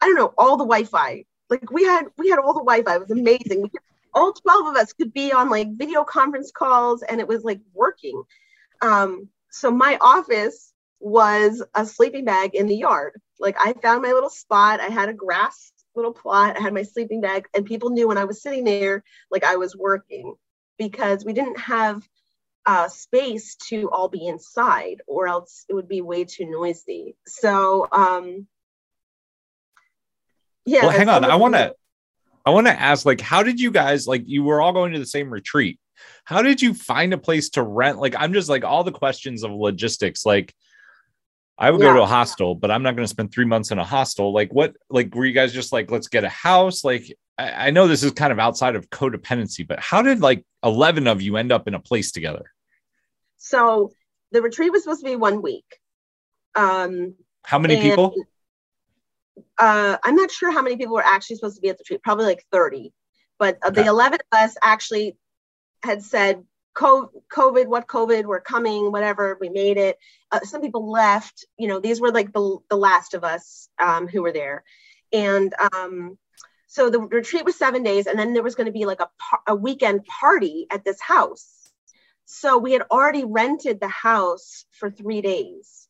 I 0.00 0.06
don't 0.06 0.16
know, 0.16 0.34
all 0.36 0.56
the 0.56 0.64
Wi-Fi. 0.64 1.24
Like 1.48 1.70
we 1.70 1.84
had, 1.84 2.06
we 2.18 2.28
had 2.28 2.40
all 2.40 2.52
the 2.52 2.60
Wi-Fi. 2.60 2.94
It 2.96 3.00
was 3.00 3.10
amazing. 3.10 3.62
We 3.62 3.70
all 4.14 4.32
12 4.32 4.66
of 4.68 4.76
us 4.76 4.92
could 4.92 5.12
be 5.12 5.32
on 5.32 5.50
like 5.50 5.68
video 5.76 6.04
conference 6.04 6.50
calls 6.50 7.02
and 7.02 7.20
it 7.20 7.28
was 7.28 7.44
like 7.44 7.60
working. 7.72 8.22
Um, 8.82 9.28
so 9.50 9.70
my 9.70 9.98
office 10.00 10.72
was 11.00 11.62
a 11.74 11.86
sleeping 11.86 12.24
bag 12.24 12.54
in 12.54 12.66
the 12.66 12.76
yard. 12.76 13.20
Like 13.38 13.56
I 13.58 13.72
found 13.72 14.02
my 14.02 14.12
little 14.12 14.30
spot. 14.30 14.80
I 14.80 14.88
had 14.88 15.08
a 15.08 15.14
grass 15.14 15.72
little 15.94 16.12
plot. 16.12 16.56
I 16.56 16.60
had 16.60 16.74
my 16.74 16.82
sleeping 16.82 17.20
bag, 17.20 17.46
and 17.54 17.66
people 17.66 17.90
knew 17.90 18.08
when 18.08 18.18
I 18.18 18.24
was 18.24 18.42
sitting 18.42 18.64
there, 18.64 19.02
like 19.30 19.44
I 19.44 19.56
was 19.56 19.76
working. 19.76 20.34
because 20.78 21.24
we 21.24 21.32
didn't 21.32 21.58
have 21.58 22.08
uh, 22.64 22.88
space 22.88 23.56
to 23.68 23.90
all 23.90 24.08
be 24.08 24.26
inside, 24.26 25.02
or 25.06 25.26
else 25.28 25.64
it 25.68 25.74
would 25.74 25.88
be 25.88 26.00
way 26.00 26.24
too 26.24 26.48
noisy. 26.48 27.16
So, 27.26 27.86
um, 27.90 28.46
yeah. 30.64 30.82
Well, 30.82 30.90
hang 30.90 31.08
on. 31.08 31.24
I 31.24 31.36
want 31.36 31.54
to, 31.54 31.74
I 32.48 32.50
want 32.50 32.66
to 32.66 32.80
ask, 32.80 33.04
like, 33.04 33.20
how 33.20 33.42
did 33.42 33.60
you 33.60 33.70
guys 33.70 34.06
like? 34.06 34.22
You 34.24 34.42
were 34.42 34.62
all 34.62 34.72
going 34.72 34.94
to 34.94 34.98
the 34.98 35.04
same 35.04 35.28
retreat. 35.28 35.78
How 36.24 36.40
did 36.40 36.62
you 36.62 36.72
find 36.72 37.12
a 37.12 37.18
place 37.18 37.50
to 37.50 37.62
rent? 37.62 37.98
Like, 37.98 38.14
I'm 38.18 38.32
just 38.32 38.48
like 38.48 38.64
all 38.64 38.84
the 38.84 38.90
questions 38.90 39.44
of 39.44 39.50
logistics. 39.50 40.24
Like, 40.24 40.54
I 41.58 41.70
would 41.70 41.78
yeah. 41.78 41.88
go 41.88 41.94
to 41.96 42.02
a 42.04 42.06
hostel, 42.06 42.54
but 42.54 42.70
I'm 42.70 42.82
not 42.82 42.96
going 42.96 43.04
to 43.04 43.10
spend 43.10 43.32
three 43.32 43.44
months 43.44 43.70
in 43.70 43.78
a 43.78 43.84
hostel. 43.84 44.32
Like, 44.32 44.50
what? 44.50 44.74
Like, 44.88 45.14
were 45.14 45.26
you 45.26 45.34
guys 45.34 45.52
just 45.52 45.74
like, 45.74 45.90
let's 45.90 46.08
get 46.08 46.24
a 46.24 46.30
house? 46.30 46.84
Like, 46.84 47.14
I, 47.36 47.66
I 47.66 47.70
know 47.70 47.86
this 47.86 48.02
is 48.02 48.12
kind 48.12 48.32
of 48.32 48.38
outside 48.38 48.76
of 48.76 48.88
codependency, 48.88 49.68
but 49.68 49.78
how 49.78 50.00
did 50.00 50.22
like 50.22 50.42
11 50.64 51.06
of 51.06 51.20
you 51.20 51.36
end 51.36 51.52
up 51.52 51.68
in 51.68 51.74
a 51.74 51.80
place 51.80 52.12
together? 52.12 52.50
So 53.36 53.92
the 54.32 54.40
retreat 54.40 54.72
was 54.72 54.84
supposed 54.84 55.00
to 55.00 55.06
be 55.06 55.16
one 55.16 55.42
week. 55.42 55.66
Um, 56.54 57.14
how 57.42 57.58
many 57.58 57.78
people? 57.78 58.14
Uh, 59.58 59.96
I'm 60.02 60.16
not 60.16 60.30
sure 60.30 60.50
how 60.50 60.62
many 60.62 60.76
people 60.76 60.94
were 60.94 61.04
actually 61.04 61.36
supposed 61.36 61.56
to 61.56 61.62
be 61.62 61.68
at 61.68 61.78
the 61.78 61.82
retreat. 61.82 62.02
Probably 62.02 62.26
like 62.26 62.44
30. 62.52 62.92
But 63.38 63.58
okay. 63.64 63.82
the 63.82 63.88
11 63.88 64.18
of 64.32 64.38
us 64.38 64.56
actually 64.62 65.16
had 65.82 66.02
said, 66.02 66.44
COVID, 66.76 67.66
what 67.66 67.88
COVID, 67.88 68.24
we're 68.24 68.40
coming, 68.40 68.92
whatever, 68.92 69.36
we 69.40 69.48
made 69.48 69.76
it. 69.76 69.98
Uh, 70.30 70.40
some 70.40 70.60
people 70.60 70.90
left, 70.90 71.44
you 71.58 71.66
know, 71.66 71.80
these 71.80 72.00
were 72.00 72.12
like 72.12 72.32
the, 72.32 72.58
the 72.70 72.76
last 72.76 73.14
of 73.14 73.24
us 73.24 73.68
um, 73.80 74.06
who 74.06 74.22
were 74.22 74.32
there. 74.32 74.62
And 75.12 75.52
um, 75.72 76.18
so 76.68 76.90
the 76.90 77.00
retreat 77.00 77.44
was 77.44 77.56
seven 77.56 77.82
days, 77.82 78.06
and 78.06 78.18
then 78.18 78.34
there 78.34 78.42
was 78.42 78.54
going 78.54 78.66
to 78.66 78.72
be 78.72 78.84
like 78.84 79.00
a, 79.00 79.08
a 79.48 79.54
weekend 79.56 80.04
party 80.04 80.66
at 80.70 80.84
this 80.84 81.00
house. 81.00 81.70
So 82.26 82.58
we 82.58 82.72
had 82.72 82.82
already 82.90 83.24
rented 83.24 83.80
the 83.80 83.88
house 83.88 84.66
for 84.72 84.90
three 84.90 85.22
days. 85.22 85.87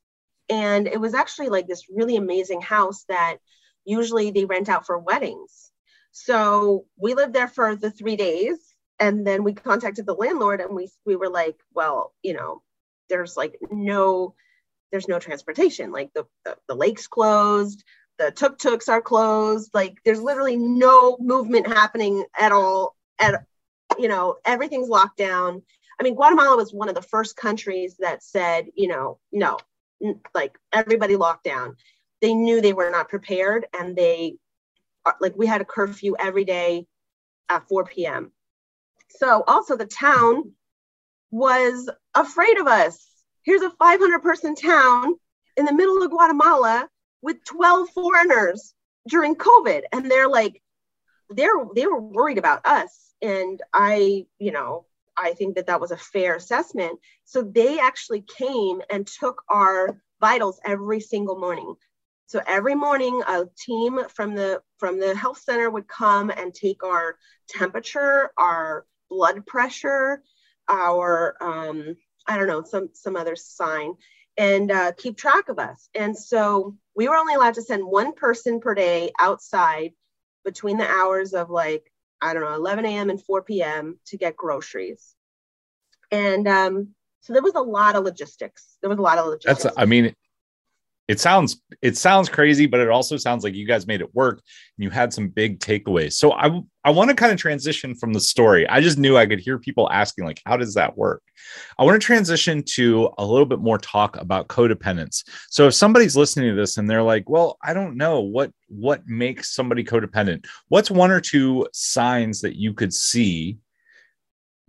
And 0.48 0.86
it 0.86 1.00
was 1.00 1.14
actually 1.14 1.48
like 1.48 1.66
this 1.66 1.84
really 1.90 2.16
amazing 2.16 2.60
house 2.60 3.04
that 3.08 3.38
usually 3.84 4.30
they 4.30 4.44
rent 4.44 4.68
out 4.68 4.86
for 4.86 4.98
weddings. 4.98 5.70
So 6.12 6.86
we 6.96 7.14
lived 7.14 7.34
there 7.34 7.48
for 7.48 7.76
the 7.76 7.90
three 7.90 8.16
days. 8.16 8.58
And 8.98 9.26
then 9.26 9.44
we 9.44 9.52
contacted 9.52 10.06
the 10.06 10.14
landlord 10.14 10.60
and 10.60 10.74
we, 10.74 10.90
we 11.06 11.14
were 11.16 11.28
like, 11.28 11.56
well, 11.72 12.12
you 12.22 12.34
know, 12.34 12.62
there's 13.08 13.36
like 13.36 13.56
no, 13.70 14.34
there's 14.90 15.08
no 15.08 15.18
transportation. 15.18 15.92
Like 15.92 16.12
the, 16.14 16.26
the, 16.44 16.56
the 16.66 16.74
lake's 16.74 17.06
closed, 17.06 17.84
the 18.18 18.32
tuk-tuks 18.32 18.88
are 18.88 19.00
closed. 19.00 19.70
Like 19.72 19.98
there's 20.04 20.20
literally 20.20 20.56
no 20.56 21.16
movement 21.20 21.68
happening 21.68 22.24
at 22.38 22.50
all. 22.50 22.96
At, 23.20 23.44
you 23.98 24.08
know, 24.08 24.36
everything's 24.44 24.88
locked 24.88 25.18
down 25.18 25.62
I 25.98 26.04
mean, 26.04 26.14
Guatemala 26.14 26.56
was 26.56 26.72
one 26.72 26.88
of 26.88 26.94
the 26.94 27.02
first 27.02 27.36
countries 27.36 27.96
that 27.98 28.22
said, 28.22 28.66
you 28.74 28.88
know, 28.88 29.18
no, 29.32 29.58
like 30.34 30.58
everybody 30.72 31.16
locked 31.16 31.44
down. 31.44 31.76
They 32.20 32.34
knew 32.34 32.60
they 32.60 32.72
were 32.72 32.90
not 32.90 33.08
prepared 33.08 33.66
and 33.78 33.96
they, 33.96 34.36
uh, 35.04 35.12
like, 35.20 35.34
we 35.36 35.46
had 35.46 35.60
a 35.60 35.64
curfew 35.64 36.16
every 36.18 36.44
day 36.44 36.86
at 37.48 37.68
4 37.68 37.84
p.m. 37.84 38.32
So 39.08 39.44
also 39.46 39.76
the 39.76 39.86
town 39.86 40.52
was 41.30 41.88
afraid 42.14 42.58
of 42.58 42.66
us. 42.66 43.06
Here's 43.42 43.62
a 43.62 43.70
500 43.70 44.20
person 44.20 44.54
town 44.54 45.14
in 45.56 45.64
the 45.64 45.74
middle 45.74 46.02
of 46.02 46.10
Guatemala 46.10 46.88
with 47.22 47.44
12 47.44 47.90
foreigners 47.90 48.74
during 49.08 49.34
COVID. 49.34 49.82
And 49.92 50.10
they're 50.10 50.28
like, 50.28 50.62
they're, 51.30 51.52
they 51.74 51.86
were 51.86 52.00
worried 52.00 52.38
about 52.38 52.66
us. 52.66 53.14
And 53.20 53.60
I, 53.72 54.26
you 54.38 54.52
know, 54.52 54.86
I 55.18 55.34
think 55.34 55.56
that 55.56 55.66
that 55.66 55.80
was 55.80 55.90
a 55.90 55.96
fair 55.96 56.36
assessment. 56.36 56.98
So 57.24 57.42
they 57.42 57.78
actually 57.78 58.22
came 58.22 58.80
and 58.90 59.06
took 59.06 59.42
our 59.48 60.00
vitals 60.20 60.60
every 60.64 61.00
single 61.00 61.38
morning. 61.38 61.74
So 62.26 62.42
every 62.46 62.74
morning, 62.74 63.22
a 63.26 63.46
team 63.56 64.00
from 64.14 64.34
the 64.34 64.62
from 64.78 65.00
the 65.00 65.16
health 65.16 65.38
center 65.38 65.70
would 65.70 65.88
come 65.88 66.30
and 66.30 66.54
take 66.54 66.84
our 66.84 67.16
temperature, 67.48 68.30
our 68.36 68.84
blood 69.08 69.46
pressure, 69.46 70.22
our 70.68 71.36
um, 71.40 71.96
I 72.26 72.36
don't 72.36 72.46
know 72.46 72.62
some 72.62 72.90
some 72.92 73.16
other 73.16 73.34
sign, 73.34 73.94
and 74.36 74.70
uh, 74.70 74.92
keep 74.92 75.16
track 75.16 75.48
of 75.48 75.58
us. 75.58 75.88
And 75.94 76.16
so 76.16 76.76
we 76.94 77.08
were 77.08 77.16
only 77.16 77.34
allowed 77.34 77.54
to 77.54 77.62
send 77.62 77.84
one 77.84 78.12
person 78.12 78.60
per 78.60 78.74
day 78.74 79.10
outside 79.18 79.92
between 80.44 80.76
the 80.76 80.86
hours 80.86 81.32
of 81.32 81.48
like 81.48 81.90
I 82.20 82.34
don't 82.34 82.42
know, 82.42 82.54
11 82.54 82.84
a.m. 82.86 83.10
and 83.10 83.22
4 83.22 83.42
p.m. 83.42 83.98
to 84.06 84.16
get 84.16 84.36
groceries. 84.36 85.14
And 86.10 86.48
um, 86.48 86.94
so 87.20 87.32
there 87.32 87.42
was 87.42 87.54
a 87.54 87.60
lot 87.60 87.96
of 87.96 88.04
logistics. 88.04 88.78
There 88.80 88.90
was 88.90 88.98
a 88.98 89.02
lot 89.02 89.18
of 89.18 89.26
logistics. 89.26 89.64
That's, 89.64 89.76
I 89.78 89.84
mean, 89.84 90.14
it 91.08 91.18
sounds 91.18 91.62
it 91.80 91.96
sounds 91.96 92.28
crazy, 92.28 92.66
but 92.66 92.80
it 92.80 92.90
also 92.90 93.16
sounds 93.16 93.42
like 93.42 93.54
you 93.54 93.66
guys 93.66 93.86
made 93.86 94.02
it 94.02 94.14
work 94.14 94.42
and 94.76 94.84
you 94.84 94.90
had 94.90 95.12
some 95.12 95.28
big 95.28 95.58
takeaways. 95.58 96.12
So 96.12 96.32
I 96.32 96.60
I 96.84 96.90
want 96.90 97.08
to 97.08 97.16
kind 97.16 97.32
of 97.32 97.38
transition 97.38 97.94
from 97.94 98.12
the 98.12 98.20
story. 98.20 98.68
I 98.68 98.82
just 98.82 98.98
knew 98.98 99.16
I 99.16 99.26
could 99.26 99.40
hear 99.40 99.58
people 99.58 99.90
asking 99.90 100.26
like, 100.26 100.42
how 100.44 100.58
does 100.58 100.74
that 100.74 100.98
work? 100.98 101.22
I 101.78 101.84
want 101.84 102.00
to 102.00 102.06
transition 102.06 102.62
to 102.74 103.10
a 103.16 103.24
little 103.24 103.46
bit 103.46 103.58
more 103.58 103.78
talk 103.78 104.18
about 104.18 104.48
codependence. 104.48 105.24
So 105.48 105.66
if 105.68 105.74
somebody's 105.74 106.16
listening 106.16 106.50
to 106.50 106.56
this 106.56 106.76
and 106.76 106.88
they're 106.88 107.02
like, 107.02 107.28
well, 107.28 107.56
I 107.62 107.72
don't 107.72 107.96
know 107.96 108.20
what 108.20 108.52
what 108.68 109.06
makes 109.06 109.54
somebody 109.54 109.84
codependent. 109.84 110.44
What's 110.68 110.90
one 110.90 111.10
or 111.10 111.22
two 111.22 111.66
signs 111.72 112.42
that 112.42 112.56
you 112.56 112.74
could 112.74 112.92
see 112.92 113.56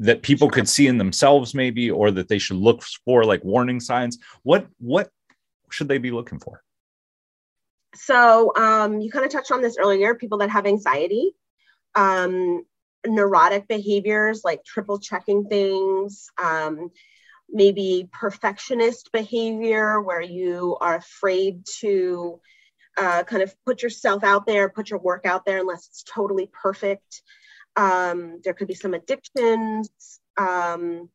that 0.02 0.21
people 0.21 0.49
could 0.49 0.69
see 0.69 0.88
in 0.88 0.97
themselves 0.97 1.54
maybe 1.54 1.91
or 1.91 2.12
that 2.12 2.30
they 2.30 2.39
should 2.39 2.56
look 2.56 2.82
for 3.04 3.25
like 3.25 3.43
warning 3.43 3.82
signs 3.82 4.17
what 4.43 4.65
what 4.78 5.10
should 5.69 5.88
they 5.88 5.97
be 5.97 6.12
looking 6.12 6.39
for? 6.39 6.63
So 7.95 8.53
um, 8.55 8.99
you 8.99 9.12
kind 9.12 9.25
of 9.25 9.32
touched 9.32 9.51
on 9.51 9.62
this 9.62 9.77
earlier 9.77 10.15
people 10.15 10.39
that 10.39 10.49
have 10.49 10.65
anxiety 10.65 11.34
um, 11.95 12.63
neurotic 13.05 13.67
behaviors 13.67 14.41
like 14.43 14.63
triple 14.63 14.99
checking 14.99 15.45
things 15.45 16.29
um, 16.41 16.91
maybe 17.49 18.08
perfectionist 18.12 19.12
behavior 19.12 20.01
where 20.01 20.21
you 20.21 20.77
are 20.82 20.97
afraid 20.97 21.63
to 21.79 22.39
uh, 22.97 23.23
kind 23.23 23.41
of 23.41 23.53
put 23.65 23.82
yourself 23.82 24.23
out 24.23 24.45
there 24.45 24.69
put 24.69 24.89
your 24.89 24.99
work 24.99 25.25
out 25.25 25.45
there 25.45 25.60
unless 25.60 25.88
it's 25.88 26.03
totally 26.03 26.49
perfect. 26.62 27.21
Um, 27.75 28.41
there 28.43 28.53
could 28.53 28.67
be 28.67 28.73
some 28.73 28.93
addictions 28.93 29.89
um, 30.38 31.10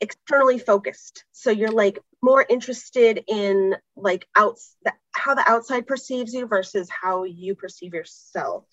externally 0.00 0.58
focused. 0.58 1.24
So 1.30 1.50
you're 1.50 1.70
like 1.70 2.00
more 2.22 2.44
interested 2.48 3.24
in 3.28 3.76
like 3.96 4.26
outs 4.36 4.76
how 5.12 5.34
the 5.34 5.48
outside 5.48 5.86
perceives 5.86 6.32
you 6.34 6.46
versus 6.46 6.88
how 6.88 7.24
you 7.24 7.54
perceive 7.54 7.94
yourself. 7.94 8.64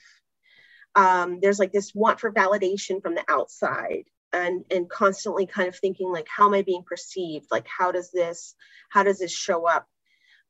Um, 0.95 1.39
there's 1.41 1.59
like 1.59 1.71
this 1.71 1.93
want 1.93 2.19
for 2.19 2.31
validation 2.31 3.01
from 3.01 3.15
the 3.15 3.23
outside 3.27 4.05
and 4.33 4.65
and 4.71 4.89
constantly 4.89 5.45
kind 5.45 5.67
of 5.67 5.75
thinking 5.75 6.11
like 6.11 6.27
how 6.27 6.47
am 6.47 6.53
i 6.53 6.61
being 6.61 6.83
perceived? 6.83 7.47
Like 7.51 7.67
how 7.67 7.91
does 7.91 8.11
this 8.11 8.55
how 8.89 9.03
does 9.03 9.19
this 9.19 9.31
show 9.31 9.67
up? 9.67 9.87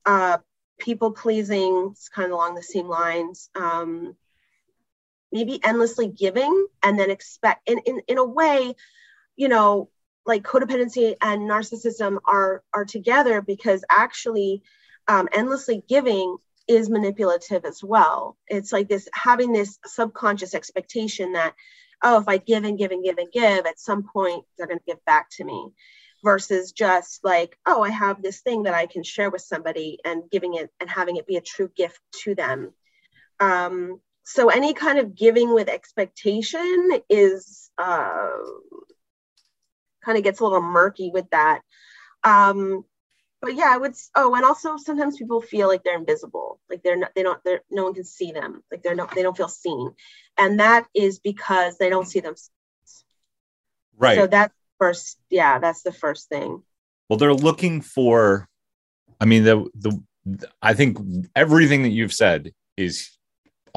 Uh, 0.05 0.37
people 0.79 1.11
pleasing 1.11 1.89
it's 1.91 2.09
kind 2.09 2.27
of 2.27 2.31
along 2.31 2.55
the 2.55 2.63
same 2.63 2.87
lines. 2.87 3.49
Um, 3.55 4.15
maybe 5.31 5.59
endlessly 5.63 6.07
giving 6.07 6.67
and 6.81 6.97
then 6.97 7.11
expect 7.11 7.69
in, 7.69 7.79
in, 7.79 8.01
in 8.07 8.17
a 8.17 8.23
way 8.23 8.73
you 9.35 9.49
know 9.49 9.89
like 10.27 10.43
codependency 10.43 11.15
and 11.21 11.49
narcissism 11.49 12.17
are 12.25 12.63
are 12.73 12.85
together 12.85 13.41
because 13.41 13.83
actually 13.89 14.61
um, 15.07 15.27
endlessly 15.33 15.81
giving 15.87 16.37
is 16.67 16.89
manipulative 16.89 17.63
as 17.63 17.81
well. 17.81 18.37
It's 18.47 18.73
like 18.73 18.89
this 18.89 19.07
having 19.13 19.53
this 19.53 19.79
subconscious 19.85 20.53
expectation 20.53 21.33
that 21.33 21.55
oh 22.03 22.19
if 22.19 22.27
i 22.27 22.37
give 22.37 22.63
and 22.63 22.77
give 22.77 22.91
and 22.91 23.03
give 23.03 23.17
and 23.17 23.31
give 23.31 23.65
at 23.65 23.79
some 23.79 24.03
point 24.03 24.45
they're 24.57 24.67
going 24.67 24.79
to 24.79 24.85
give 24.85 25.03
back 25.05 25.29
to 25.31 25.43
me 25.43 25.69
versus 26.23 26.71
just 26.71 27.23
like 27.23 27.57
oh 27.65 27.81
i 27.81 27.89
have 27.89 28.21
this 28.21 28.41
thing 28.41 28.63
that 28.63 28.73
i 28.73 28.85
can 28.85 29.03
share 29.03 29.29
with 29.29 29.41
somebody 29.41 29.97
and 30.05 30.29
giving 30.29 30.53
it 30.53 30.69
and 30.79 30.89
having 30.89 31.15
it 31.15 31.27
be 31.27 31.37
a 31.37 31.41
true 31.41 31.69
gift 31.75 31.99
to 32.23 32.35
them. 32.35 32.73
Um, 33.39 33.99
so 34.23 34.49
any 34.49 34.73
kind 34.73 34.99
of 34.99 35.15
giving 35.15 35.53
with 35.53 35.69
expectation 35.69 36.89
is 37.09 37.71
uh, 37.77 38.27
kind 40.07 40.17
of 40.17 40.23
gets 40.23 40.39
a 40.39 40.43
little 40.43 40.61
murky 40.61 41.11
with 41.13 41.29
that 41.31 41.59
um, 42.23 42.85
but 43.41 43.53
yeah 43.55 43.69
i 43.69 43.77
would 43.77 43.93
oh 44.15 44.33
and 44.33 44.45
also 44.45 44.77
sometimes 44.77 45.17
people 45.17 45.41
feel 45.41 45.67
like 45.67 45.83
they're 45.83 45.97
invisible 45.97 46.59
like 46.69 46.81
they're 46.81 46.95
not 46.95 47.11
they 47.13 47.23
don't 47.23 47.43
they're 47.43 47.61
no 47.69 47.83
one 47.83 47.93
can 47.93 48.05
see 48.05 48.31
them 48.31 48.63
like 48.71 48.81
they're 48.81 48.95
not 48.95 49.13
they 49.13 49.21
don't 49.21 49.35
feel 49.35 49.49
seen 49.49 49.91
and 50.37 50.61
that 50.61 50.87
is 50.95 51.19
because 51.19 51.77
they 51.77 51.89
don't 51.89 52.07
see 52.07 52.21
themselves 52.21 52.51
right 53.97 54.17
so 54.17 54.25
that's 54.25 54.53
first 54.79 55.17
yeah 55.29 55.59
that's 55.59 55.83
the 55.83 55.91
first 55.91 56.29
thing 56.29 56.63
well 57.09 57.17
they're 57.17 57.33
looking 57.33 57.81
for 57.81 58.47
i 59.19 59.25
mean 59.25 59.43
the 59.43 59.69
the 59.75 60.01
i 60.61 60.73
think 60.73 60.97
everything 61.35 61.83
that 61.83 61.89
you've 61.89 62.13
said 62.13 62.53
is 62.77 63.17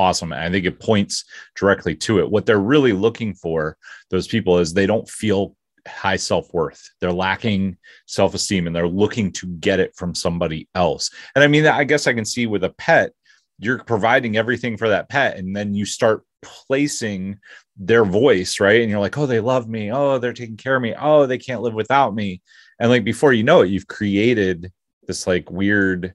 awesome. 0.00 0.32
And 0.32 0.42
I 0.42 0.50
think 0.50 0.64
it 0.64 0.80
points 0.80 1.24
directly 1.54 1.94
to 1.96 2.18
it. 2.18 2.30
What 2.30 2.46
they're 2.46 2.58
really 2.58 2.92
looking 2.92 3.34
for, 3.34 3.76
those 4.08 4.26
people, 4.26 4.58
is 4.58 4.72
they 4.72 4.86
don't 4.86 5.08
feel 5.08 5.54
high 5.86 6.16
self 6.16 6.52
worth. 6.52 6.88
They're 7.00 7.12
lacking 7.12 7.76
self 8.06 8.34
esteem 8.34 8.66
and 8.66 8.74
they're 8.74 8.88
looking 8.88 9.32
to 9.32 9.46
get 9.46 9.80
it 9.80 9.94
from 9.96 10.14
somebody 10.14 10.68
else. 10.74 11.10
And 11.34 11.44
I 11.44 11.46
mean, 11.46 11.66
I 11.66 11.84
guess 11.84 12.06
I 12.06 12.12
can 12.12 12.24
see 12.24 12.46
with 12.46 12.64
a 12.64 12.70
pet, 12.70 13.12
you're 13.58 13.82
providing 13.84 14.36
everything 14.36 14.76
for 14.76 14.88
that 14.88 15.08
pet, 15.08 15.36
and 15.36 15.54
then 15.54 15.74
you 15.74 15.84
start 15.84 16.24
placing 16.42 17.38
their 17.76 18.04
voice, 18.04 18.60
right? 18.60 18.80
And 18.80 18.90
you're 18.90 19.00
like, 19.00 19.18
oh, 19.18 19.26
they 19.26 19.40
love 19.40 19.68
me. 19.68 19.92
Oh, 19.92 20.18
they're 20.18 20.32
taking 20.32 20.56
care 20.56 20.76
of 20.76 20.82
me. 20.82 20.94
Oh, 20.98 21.26
they 21.26 21.38
can't 21.38 21.62
live 21.62 21.74
without 21.74 22.14
me. 22.14 22.40
And 22.78 22.90
like 22.90 23.04
before 23.04 23.32
you 23.32 23.42
know 23.42 23.60
it, 23.62 23.70
you've 23.70 23.86
created 23.86 24.72
this 25.06 25.26
like 25.26 25.50
weird 25.50 26.14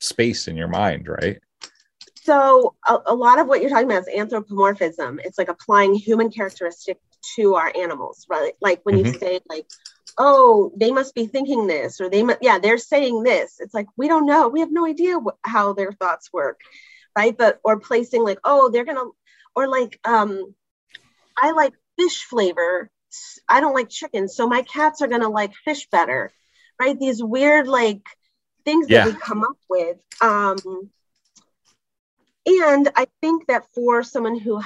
space 0.00 0.48
in 0.48 0.56
your 0.56 0.68
mind, 0.68 1.08
right? 1.08 1.38
So 2.14 2.74
a, 2.88 2.98
a, 3.06 3.14
lot 3.14 3.38
of 3.38 3.48
what 3.48 3.60
you're 3.60 3.70
talking 3.70 3.90
about 3.90 4.02
is 4.02 4.08
anthropomorphism. 4.08 5.20
It's 5.24 5.36
like 5.36 5.48
applying 5.48 5.94
human 5.94 6.30
characteristic 6.30 6.98
to 7.36 7.54
our 7.54 7.72
animals, 7.76 8.26
right? 8.28 8.52
Like 8.60 8.80
when 8.84 8.96
mm-hmm. 8.96 9.06
you 9.06 9.18
say 9.18 9.40
like, 9.48 9.66
oh, 10.18 10.72
they 10.76 10.92
must 10.92 11.14
be 11.14 11.26
thinking 11.26 11.66
this, 11.66 12.00
or 12.00 12.08
they 12.08 12.22
must, 12.22 12.38
yeah, 12.40 12.58
they're 12.58 12.78
saying 12.78 13.22
this. 13.22 13.56
It's 13.60 13.74
like 13.74 13.86
we 13.96 14.08
don't 14.08 14.26
know. 14.26 14.48
We 14.48 14.60
have 14.60 14.72
no 14.72 14.86
idea 14.86 15.18
wh- 15.18 15.38
how 15.42 15.72
their 15.72 15.92
thoughts 15.92 16.32
work, 16.32 16.60
right? 17.16 17.36
But 17.36 17.60
or 17.64 17.80
placing 17.80 18.22
like, 18.22 18.38
oh, 18.44 18.70
they're 18.70 18.84
gonna, 18.84 19.04
or 19.56 19.68
like, 19.68 19.98
um, 20.04 20.54
I 21.36 21.52
like 21.52 21.74
fish 21.98 22.24
flavor. 22.24 22.90
I 23.48 23.60
don't 23.60 23.74
like 23.74 23.88
chicken, 23.88 24.28
so 24.28 24.48
my 24.48 24.62
cats 24.62 25.00
are 25.02 25.06
gonna 25.06 25.28
like 25.28 25.54
fish 25.64 25.88
better, 25.88 26.32
right? 26.80 26.98
These 26.98 27.22
weird 27.22 27.68
like 27.68 28.02
things 28.64 28.86
yeah. 28.88 29.04
that 29.04 29.14
we 29.14 29.20
come 29.20 29.44
up 29.44 29.56
with. 29.68 29.98
Um, 30.20 30.90
and 32.46 32.90
I 32.96 33.06
think 33.20 33.46
that 33.46 33.66
for 33.74 34.02
someone 34.02 34.38
who 34.38 34.60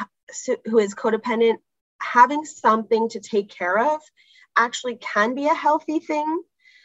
who 0.67 0.79
is 0.79 0.95
codependent, 0.95 1.57
having 2.01 2.45
something 2.45 3.09
to 3.11 3.21
take 3.21 3.49
care 3.49 3.79
of 3.79 4.01
actually 4.57 4.97
can 4.97 5.35
be 5.35 5.47
a 5.47 5.55
healthy 5.55 5.99
thing 5.99 6.43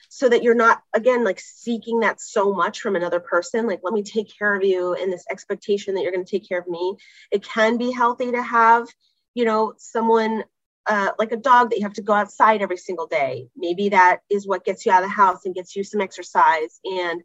so 0.10 0.30
that 0.30 0.44
you're 0.44 0.54
not 0.54 0.82
again 0.94 1.24
like 1.24 1.40
seeking 1.40 2.02
that 2.02 2.22
so 2.22 2.54
much 2.54 2.82
from 2.82 2.96
another 2.96 3.20
person 3.20 3.66
like 3.66 3.80
let 3.84 3.94
me 3.94 4.04
take 4.04 4.32
care 4.38 4.56
of 4.56 4.64
you 4.64 4.94
and 4.94 5.12
this 5.12 5.26
expectation 5.30 5.96
that 5.96 6.02
you're 6.02 6.12
going 6.12 6.26
to 6.26 6.30
take 6.30 6.48
care 6.48 6.60
of 6.60 6.68
me. 6.68 6.96
It 7.32 7.44
can 7.44 7.78
be 7.78 7.92
healthy 7.92 8.32
to 8.32 8.44
have 8.44 8.88
you 9.34 9.46
know 9.46 9.74
someone 9.78 10.44
uh, 10.86 11.12
like 11.18 11.32
a 11.32 11.38
dog 11.38 11.70
that 11.70 11.78
you 11.78 11.84
have 11.84 11.94
to 11.94 12.02
go 12.02 12.12
outside 12.14 12.62
every 12.62 12.78
single 12.78 13.08
day. 13.08 13.48
Maybe 13.56 13.90
that 13.90 14.20
is 14.30 14.46
what 14.46 14.66
gets 14.66 14.86
you 14.86 14.92
out 14.92 15.02
of 15.02 15.10
the 15.10 15.16
house 15.16 15.46
and 15.46 15.56
gets 15.56 15.76
you 15.76 15.84
some 15.84 16.02
exercise. 16.02 16.80
And 16.84 17.22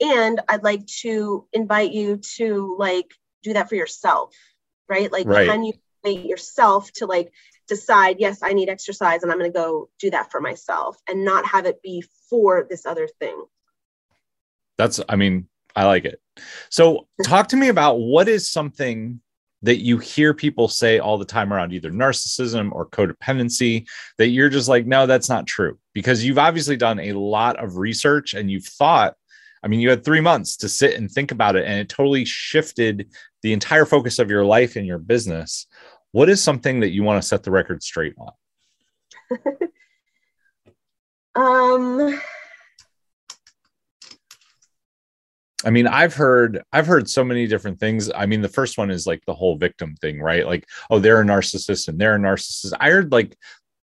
and 0.00 0.40
i'd 0.48 0.64
like 0.64 0.84
to 0.86 1.46
invite 1.52 1.92
you 1.92 2.16
to 2.16 2.74
like 2.80 3.14
do 3.44 3.52
that 3.52 3.68
for 3.68 3.76
yourself 3.76 4.34
right? 4.88 5.10
Like 5.10 5.26
right. 5.26 5.48
can 5.48 5.64
you 5.64 5.72
yourself 6.12 6.90
to 6.92 7.06
like 7.06 7.32
decide 7.68 8.16
yes 8.18 8.40
i 8.42 8.52
need 8.52 8.68
exercise 8.68 9.22
and 9.22 9.32
i'm 9.32 9.38
going 9.38 9.50
to 9.50 9.58
go 9.58 9.88
do 9.98 10.10
that 10.10 10.30
for 10.30 10.40
myself 10.40 10.96
and 11.08 11.24
not 11.24 11.46
have 11.46 11.66
it 11.66 11.82
be 11.82 12.04
for 12.28 12.66
this 12.68 12.84
other 12.86 13.08
thing 13.20 13.44
that's 14.76 15.00
i 15.08 15.16
mean 15.16 15.48
i 15.74 15.84
like 15.84 16.04
it 16.04 16.20
so 16.70 17.06
talk 17.24 17.48
to 17.48 17.56
me 17.56 17.68
about 17.68 17.94
what 17.94 18.28
is 18.28 18.50
something 18.50 19.20
that 19.62 19.78
you 19.78 19.96
hear 19.96 20.34
people 20.34 20.68
say 20.68 20.98
all 20.98 21.16
the 21.16 21.24
time 21.24 21.50
around 21.50 21.72
either 21.72 21.90
narcissism 21.90 22.70
or 22.72 22.86
codependency 22.86 23.86
that 24.18 24.28
you're 24.28 24.50
just 24.50 24.68
like 24.68 24.86
no 24.86 25.06
that's 25.06 25.30
not 25.30 25.46
true 25.46 25.78
because 25.94 26.22
you've 26.22 26.38
obviously 26.38 26.76
done 26.76 27.00
a 27.00 27.12
lot 27.12 27.56
of 27.62 27.78
research 27.78 28.34
and 28.34 28.50
you've 28.50 28.66
thought 28.66 29.14
I 29.64 29.66
mean, 29.66 29.80
you 29.80 29.88
had 29.88 30.04
three 30.04 30.20
months 30.20 30.58
to 30.58 30.68
sit 30.68 30.94
and 30.94 31.10
think 31.10 31.32
about 31.32 31.56
it, 31.56 31.64
and 31.64 31.80
it 31.80 31.88
totally 31.88 32.26
shifted 32.26 33.08
the 33.42 33.54
entire 33.54 33.86
focus 33.86 34.18
of 34.18 34.28
your 34.28 34.44
life 34.44 34.76
and 34.76 34.86
your 34.86 34.98
business. 34.98 35.66
What 36.14 36.28
is 36.28 36.40
something 36.40 36.78
that 36.78 36.90
you 36.90 37.02
want 37.02 37.20
to 37.20 37.26
set 37.26 37.42
the 37.42 37.50
record 37.50 37.82
straight 37.82 38.14
on? 38.16 38.30
um 41.34 42.20
I 45.64 45.70
mean, 45.70 45.88
I've 45.88 46.14
heard 46.14 46.62
I've 46.72 46.86
heard 46.86 47.10
so 47.10 47.24
many 47.24 47.48
different 47.48 47.80
things. 47.80 48.12
I 48.14 48.26
mean, 48.26 48.42
the 48.42 48.48
first 48.48 48.78
one 48.78 48.92
is 48.92 49.08
like 49.08 49.24
the 49.26 49.34
whole 49.34 49.56
victim 49.56 49.96
thing, 50.00 50.20
right? 50.20 50.46
Like, 50.46 50.68
oh, 50.88 51.00
they're 51.00 51.20
a 51.20 51.24
narcissist 51.24 51.88
and 51.88 51.98
they're 51.98 52.14
a 52.14 52.18
narcissist. 52.20 52.74
I 52.78 52.90
heard 52.90 53.10
like 53.10 53.36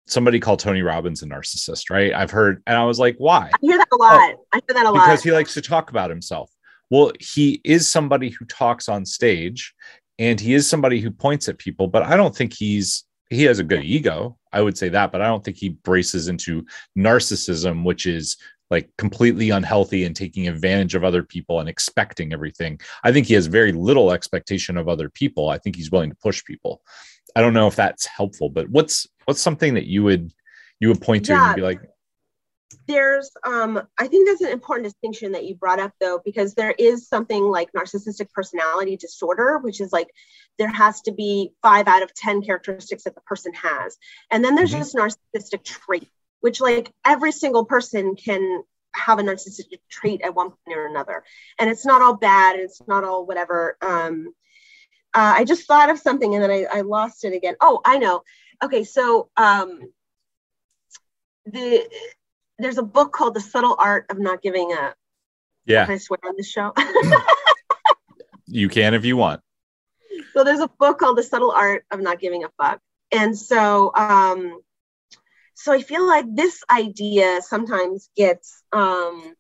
somebody 0.06 0.40
called 0.40 0.60
Tony 0.60 0.84
Robbins 0.84 1.24
a 1.24 1.26
narcissist, 1.26 1.90
right? 1.90 2.14
I've 2.14 2.30
heard, 2.30 2.62
and 2.68 2.78
I 2.78 2.86
was 2.86 3.00
like, 3.00 3.16
why? 3.18 3.50
I 3.52 3.58
hear 3.60 3.80
that 3.80 3.88
a 3.92 3.96
lot. 3.96 4.36
Oh, 4.36 4.46
I 4.54 4.62
hear 4.68 4.76
that 4.76 4.86
a 4.86 4.92
lot 4.92 5.06
because 5.06 5.24
he 5.24 5.32
likes 5.32 5.56
to 5.56 5.64
talk 5.64 5.90
about 5.90 6.12
himself. 6.12 6.52
Well, 6.92 7.12
he 7.20 7.60
is 7.64 7.88
somebody 7.88 8.30
who 8.30 8.46
talks 8.46 8.88
on 8.88 9.04
stage 9.04 9.74
and 10.20 10.40
he 10.40 10.54
is 10.54 10.70
somebody 10.70 11.00
who 11.00 11.10
points 11.10 11.50
at 11.50 11.58
people 11.58 11.88
but 11.88 12.04
i 12.04 12.16
don't 12.16 12.36
think 12.36 12.54
he's 12.54 13.06
he 13.32 13.44
has 13.44 13.60
a 13.60 13.64
good 13.64 13.84
ego. 13.84 14.36
I 14.52 14.62
would 14.62 14.78
say 14.78 14.90
that 14.90 15.12
but 15.12 15.22
i 15.22 15.28
don't 15.28 15.44
think 15.44 15.58
he 15.58 15.70
braces 15.70 16.28
into 16.28 16.66
narcissism 16.98 17.84
which 17.84 18.06
is 18.06 18.38
like 18.70 18.90
completely 18.98 19.50
unhealthy 19.50 20.04
and 20.06 20.16
taking 20.16 20.48
advantage 20.48 20.96
of 20.96 21.04
other 21.04 21.24
people 21.24 21.60
and 21.60 21.68
expecting 21.68 22.34
everything. 22.34 22.80
I 23.04 23.12
think 23.12 23.26
he 23.26 23.34
has 23.34 23.48
very 23.48 23.72
little 23.72 24.12
expectation 24.12 24.78
of 24.78 24.88
other 24.88 25.10
people. 25.10 25.50
I 25.50 25.58
think 25.58 25.76
he's 25.76 25.92
willing 25.92 26.12
to 26.12 26.16
push 26.18 26.44
people. 26.46 26.82
I 27.36 27.42
don't 27.42 27.54
know 27.54 27.68
if 27.68 27.76
that's 27.76 28.06
helpful 28.06 28.50
but 28.50 28.70
what's 28.70 29.08
what's 29.26 29.42
something 29.42 29.76
that 29.76 29.86
you 29.86 30.04
would 30.04 30.32
you 30.80 30.88
would 30.88 31.02
point 31.02 31.26
to 31.26 31.34
yeah. 31.34 31.48
and 31.48 31.56
be 31.56 31.62
like 31.62 31.82
there's 32.88 33.32
um 33.46 33.82
i 33.98 34.08
think 34.08 34.28
that's 34.28 34.42
an 34.42 34.52
important 34.52 34.86
distinction 34.86 35.32
that 35.32 35.44
you 35.44 35.56
brought 35.56 35.80
up 35.80 35.92
though 36.00 36.22
because 36.24 36.54
there 36.54 36.74
is 36.78 37.08
something 37.08 37.44
like 37.46 37.72
narcissistic 37.74 38.32
personality 38.32 38.96
disorder 38.96 39.58
which 39.58 39.82
is 39.82 39.92
like 39.92 40.10
there 40.60 40.70
has 40.70 41.02
to 41.02 41.12
be 41.12 41.54
five 41.64 41.88
out 41.88 42.04
of 42.04 42.14
ten 42.14 42.44
characteristics 42.44 43.06
that 43.06 43.16
the 43.16 43.22
person 43.22 43.54
has. 43.54 43.98
And 44.30 44.44
then 44.44 44.54
there's 44.54 44.72
mm-hmm. 44.72 44.82
just 44.82 44.96
narcissistic 44.96 45.64
trait 45.64 46.08
which 46.42 46.62
like 46.62 46.94
every 47.06 47.34
single 47.34 47.66
person 47.66 48.16
can 48.16 48.64
have 48.96 49.20
a 49.20 49.24
narcissistic 49.24 49.80
trait 49.90 50.22
at 50.22 50.36
one 50.36 50.50
point 50.50 50.78
or 50.78 50.86
another. 50.86 51.24
And 51.60 51.70
it's 51.70 51.86
not 51.86 52.02
all 52.02 52.16
bad 52.16 52.58
it's 52.60 52.82
not 52.88 53.04
all 53.04 53.26
whatever 53.26 53.78
um 53.82 54.34
uh, 55.16 55.34
i 55.38 55.44
just 55.44 55.66
thought 55.66 55.90
of 55.90 55.98
something 55.98 56.36
and 56.36 56.44
then 56.44 56.52
I, 56.52 56.66
I 56.66 56.82
lost 56.82 57.24
it 57.24 57.34
again. 57.34 57.56
Oh 57.62 57.82
i 57.86 57.98
know. 57.98 58.22
Okay 58.62 58.84
so 58.84 59.30
um 59.38 59.80
the 61.46 61.90
there's 62.60 62.78
a 62.78 62.84
book 62.84 63.14
called 63.14 63.34
The 63.34 63.42
Subtle 63.42 63.76
Art 63.80 64.06
of 64.10 64.20
Not 64.20 64.42
Giving 64.42 64.72
a. 64.72 64.94
Yeah. 65.66 65.86
Can 65.86 65.96
I 65.96 65.98
swear 65.98 66.20
on 66.26 66.34
this 66.38 66.50
show? 66.50 66.74
you 68.48 68.70
can 68.70 68.94
if 68.94 69.06
you 69.06 69.18
want. 69.18 69.42
So 70.34 70.44
there's 70.44 70.60
a 70.60 70.68
book 70.68 71.00
called 71.00 71.18
The 71.18 71.24
Subtle 71.24 71.52
Art 71.52 71.86
of 71.92 72.00
Not 72.00 72.20
Giving 72.20 72.44
a 72.44 72.50
Fuck. 72.58 72.82
And 73.12 73.38
so 73.38 73.92
um 73.96 74.60
so 75.56 75.74
I 75.74 75.82
feel 75.82 76.08
like 76.08 76.26
this 76.34 76.64
idea 76.72 77.42
sometimes 77.42 78.10
gets 78.16 78.64
um 78.72 79.34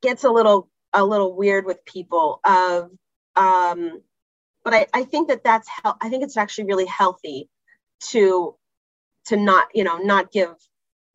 gets 0.00 0.24
a 0.24 0.30
little 0.30 0.70
a 0.92 1.04
little 1.04 1.34
weird 1.34 1.64
with 1.64 1.84
people 1.84 2.40
of 2.44 2.90
um 3.36 4.00
but 4.64 4.74
I, 4.74 4.86
I 4.94 5.04
think 5.04 5.28
that 5.28 5.42
that's 5.42 5.68
hel- 5.68 5.96
I 6.00 6.08
think 6.08 6.22
it's 6.22 6.36
actually 6.36 6.64
really 6.64 6.86
healthy 6.86 7.48
to 8.10 8.56
to 9.26 9.36
not 9.36 9.68
you 9.74 9.84
know 9.84 9.98
not 9.98 10.32
give 10.32 10.54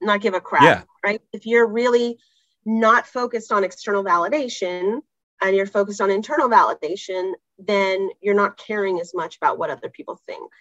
not 0.01 0.21
give 0.21 0.33
a 0.33 0.41
crap, 0.41 0.63
yeah. 0.63 0.83
right? 1.03 1.21
If 1.33 1.45
you're 1.45 1.67
really 1.67 2.17
not 2.65 3.07
focused 3.07 3.51
on 3.51 3.63
external 3.63 4.03
validation 4.03 4.99
and 5.41 5.55
you're 5.55 5.65
focused 5.65 6.01
on 6.01 6.11
internal 6.11 6.49
validation, 6.49 7.33
then 7.57 8.09
you're 8.21 8.35
not 8.35 8.57
caring 8.57 8.99
as 8.99 9.13
much 9.13 9.37
about 9.37 9.57
what 9.57 9.69
other 9.69 9.89
people 9.89 10.19
think. 10.25 10.51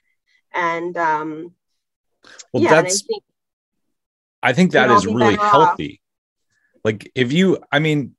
And 0.55 0.96
um, 0.96 1.53
well, 2.53 2.62
yeah, 2.62 2.70
that's, 2.70 3.03
I 3.03 3.07
think, 3.07 3.22
I 4.42 4.53
think 4.53 4.72
that 4.72 4.90
is 4.90 5.07
really 5.07 5.37
healthy. 5.37 6.01
Off. 6.01 6.85
Like, 6.85 7.11
if 7.14 7.33
you, 7.33 7.59
I 7.72 7.81
mean, 7.81 8.14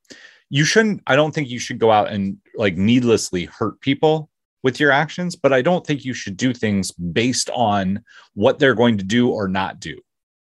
you 0.50 0.66
shouldn't, 0.66 1.02
I 1.08 1.16
don't 1.16 1.34
think 1.34 1.50
you 1.50 1.60
should 1.60 1.80
go 1.80 1.92
out 1.92 2.10
and 2.10 2.38
like 2.56 2.78
needlessly 2.78 3.46
hurt 3.46 3.80
people 3.82 4.30
with 4.64 4.80
your 4.80 4.92
actions, 4.92 5.36
but 5.36 5.54
I 5.54 5.62
don't 5.62 5.86
think 5.86 6.04
you 6.04 6.14
should 6.14 6.36
do 6.36 6.54
things 6.54 6.92
based 6.92 7.50
on 7.52 8.04
what 8.34 8.60
they're 8.60 8.76
going 8.76 8.98
to 8.98 9.04
do 9.04 9.30
or 9.30 9.48
not 9.48 9.80
do 9.80 9.98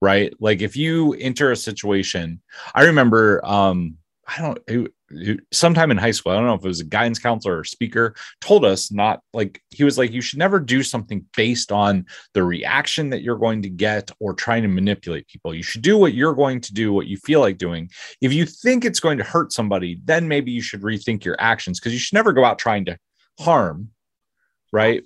right? 0.02 0.34
Like 0.40 0.62
if 0.62 0.76
you 0.76 1.14
enter 1.14 1.52
a 1.52 1.56
situation, 1.56 2.42
I 2.74 2.82
remember, 2.82 3.40
um, 3.44 3.94
I 4.26 4.42
don't, 4.42 4.58
it, 4.66 4.92
it, 5.10 5.40
sometime 5.52 5.92
in 5.92 5.96
high 5.96 6.10
school, 6.10 6.32
I 6.32 6.34
don't 6.36 6.46
know 6.46 6.54
if 6.54 6.64
it 6.64 6.68
was 6.68 6.80
a 6.80 6.84
guidance 6.84 7.20
counselor 7.20 7.60
or 7.60 7.64
speaker, 7.64 8.16
told 8.40 8.64
us 8.64 8.90
not 8.90 9.20
like 9.32 9.62
he 9.70 9.84
was 9.84 9.98
like, 9.98 10.10
you 10.10 10.20
should 10.20 10.40
never 10.40 10.58
do 10.58 10.82
something 10.82 11.24
based 11.36 11.70
on 11.70 12.04
the 12.34 12.42
reaction 12.42 13.10
that 13.10 13.22
you're 13.22 13.38
going 13.38 13.62
to 13.62 13.68
get 13.68 14.10
or 14.18 14.34
trying 14.34 14.62
to 14.62 14.68
manipulate 14.68 15.28
people. 15.28 15.54
You 15.54 15.62
should 15.62 15.82
do 15.82 15.96
what 15.96 16.14
you're 16.14 16.34
going 16.34 16.60
to 16.62 16.74
do, 16.74 16.92
what 16.92 17.06
you 17.06 17.16
feel 17.18 17.38
like 17.38 17.56
doing. 17.56 17.88
If 18.20 18.32
you 18.32 18.44
think 18.44 18.84
it's 18.84 19.00
going 19.00 19.18
to 19.18 19.24
hurt 19.24 19.52
somebody, 19.52 20.00
then 20.02 20.26
maybe 20.26 20.50
you 20.50 20.62
should 20.62 20.82
rethink 20.82 21.24
your 21.24 21.36
actions 21.38 21.78
because 21.78 21.92
you 21.92 22.00
should 22.00 22.14
never 22.14 22.32
go 22.32 22.44
out 22.44 22.58
trying 22.58 22.86
to 22.86 22.98
harm, 23.38 23.90
right? 24.72 25.04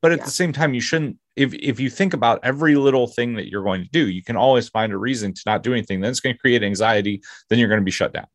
But 0.00 0.12
at 0.12 0.20
yeah. 0.20 0.24
the 0.24 0.30
same 0.30 0.54
time, 0.54 0.72
you 0.72 0.80
shouldn't 0.80 1.18
if 1.38 1.54
if 1.54 1.78
you 1.78 1.88
think 1.88 2.14
about 2.14 2.40
every 2.42 2.74
little 2.74 3.06
thing 3.06 3.34
that 3.34 3.48
you're 3.48 3.62
going 3.62 3.82
to 3.82 3.88
do, 3.90 4.08
you 4.08 4.22
can 4.22 4.36
always 4.36 4.68
find 4.68 4.92
a 4.92 4.98
reason 4.98 5.32
to 5.32 5.42
not 5.46 5.62
do 5.62 5.72
anything. 5.72 6.00
Then 6.00 6.10
it's 6.10 6.20
going 6.20 6.34
to 6.34 6.38
create 6.38 6.62
anxiety. 6.62 7.22
Then 7.48 7.58
you're 7.58 7.68
going 7.68 7.80
to 7.80 7.84
be 7.84 7.90
shut 7.92 8.12
down. 8.12 8.26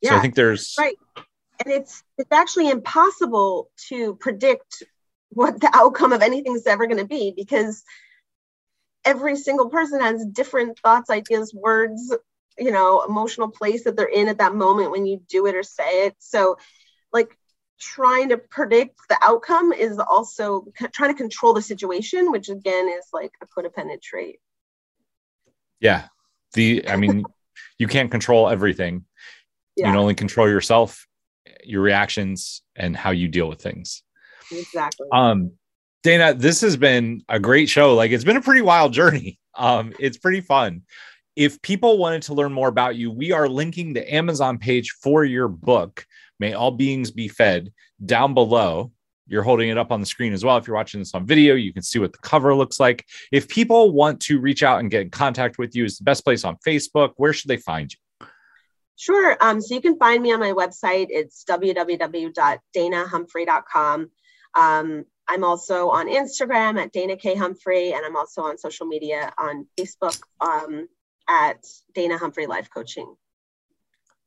Yeah, 0.00 0.10
so 0.10 0.16
I 0.16 0.20
think 0.20 0.34
there's 0.34 0.74
right. 0.78 0.96
and 1.64 1.72
it's 1.72 2.02
it's 2.16 2.32
actually 2.32 2.70
impossible 2.70 3.70
to 3.88 4.16
predict 4.16 4.82
what 5.28 5.60
the 5.60 5.70
outcome 5.72 6.12
of 6.12 6.22
anything 6.22 6.56
is 6.56 6.66
ever 6.66 6.86
going 6.86 6.98
to 6.98 7.06
be 7.06 7.32
because 7.36 7.84
every 9.04 9.36
single 9.36 9.68
person 9.68 10.00
has 10.00 10.24
different 10.26 10.78
thoughts 10.78 11.10
ideas 11.10 11.54
words 11.54 12.14
you 12.58 12.70
know 12.70 13.02
emotional 13.02 13.48
place 13.48 13.84
that 13.84 13.96
they're 13.96 14.06
in 14.06 14.28
at 14.28 14.38
that 14.38 14.54
moment 14.54 14.90
when 14.90 15.06
you 15.06 15.22
do 15.28 15.46
it 15.46 15.54
or 15.54 15.62
say 15.62 16.06
it 16.06 16.14
so 16.18 16.56
like 17.12 17.36
trying 17.82 18.28
to 18.28 18.38
predict 18.38 18.96
the 19.08 19.18
outcome 19.22 19.72
is 19.72 19.98
also 19.98 20.64
c- 20.78 20.86
trying 20.88 21.10
to 21.10 21.18
control 21.18 21.52
the 21.52 21.60
situation 21.60 22.30
which 22.30 22.48
again 22.48 22.88
is 22.88 23.06
like 23.12 23.32
a 23.42 23.46
codependent 23.46 24.00
trait. 24.00 24.38
Yeah. 25.80 26.04
The 26.54 26.88
i 26.88 26.96
mean 26.96 27.24
you 27.78 27.88
can't 27.88 28.10
control 28.10 28.48
everything. 28.48 29.04
Yeah. 29.76 29.86
you 29.86 29.92
can 29.92 30.00
only 30.00 30.14
control 30.14 30.48
yourself 30.48 31.06
your 31.64 31.82
reactions 31.82 32.62
and 32.76 32.96
how 32.96 33.10
you 33.10 33.28
deal 33.28 33.48
with 33.48 33.60
things. 33.60 34.02
Exactly. 34.50 35.08
Um 35.12 35.52
dana 36.04 36.34
this 36.34 36.60
has 36.60 36.76
been 36.76 37.22
a 37.28 37.40
great 37.40 37.68
show. 37.68 37.94
Like 37.94 38.12
it's 38.12 38.24
been 38.24 38.36
a 38.36 38.42
pretty 38.42 38.62
wild 38.62 38.92
journey. 38.92 39.40
Um 39.56 39.92
it's 39.98 40.18
pretty 40.18 40.40
fun 40.40 40.82
if 41.36 41.60
people 41.62 41.98
wanted 41.98 42.22
to 42.22 42.34
learn 42.34 42.52
more 42.52 42.68
about 42.68 42.96
you 42.96 43.10
we 43.10 43.32
are 43.32 43.48
linking 43.48 43.92
the 43.92 44.14
amazon 44.14 44.58
page 44.58 44.90
for 45.00 45.24
your 45.24 45.48
book 45.48 46.06
may 46.38 46.52
all 46.52 46.70
beings 46.70 47.10
be 47.10 47.28
fed 47.28 47.72
down 48.04 48.34
below 48.34 48.92
you're 49.28 49.42
holding 49.42 49.68
it 49.68 49.78
up 49.78 49.92
on 49.92 50.00
the 50.00 50.06
screen 50.06 50.32
as 50.32 50.44
well 50.44 50.56
if 50.56 50.66
you're 50.66 50.76
watching 50.76 51.00
this 51.00 51.14
on 51.14 51.26
video 51.26 51.54
you 51.54 51.72
can 51.72 51.82
see 51.82 51.98
what 51.98 52.12
the 52.12 52.18
cover 52.18 52.54
looks 52.54 52.78
like 52.78 53.04
if 53.30 53.48
people 53.48 53.92
want 53.92 54.20
to 54.20 54.40
reach 54.40 54.62
out 54.62 54.80
and 54.80 54.90
get 54.90 55.02
in 55.02 55.10
contact 55.10 55.58
with 55.58 55.74
you 55.74 55.84
is 55.84 55.98
the 55.98 56.04
best 56.04 56.24
place 56.24 56.44
on 56.44 56.56
facebook 56.66 57.12
where 57.16 57.32
should 57.32 57.48
they 57.48 57.56
find 57.56 57.92
you 57.92 57.98
Sure. 58.94 59.36
Um, 59.40 59.60
so 59.60 59.74
you 59.74 59.80
can 59.80 59.98
find 59.98 60.22
me 60.22 60.32
on 60.32 60.38
my 60.38 60.52
website. 60.52 61.06
It's 61.10 61.44
www.danahumphrey.com. 61.48 64.10
Um, 64.54 65.04
I'm 65.28 65.44
also 65.44 65.90
on 65.90 66.08
Instagram 66.08 66.80
at 66.80 66.90
Dana 66.92 67.16
K. 67.16 67.34
Humphrey, 67.34 67.92
and 67.94 68.04
I'm 68.04 68.16
also 68.16 68.42
on 68.42 68.58
social 68.58 68.86
media 68.86 69.32
on 69.38 69.66
Facebook 69.78 70.20
um, 70.40 70.88
at 71.28 71.64
Dana 71.94 72.18
Humphrey 72.18 72.46
Life 72.46 72.68
Coaching. 72.72 73.14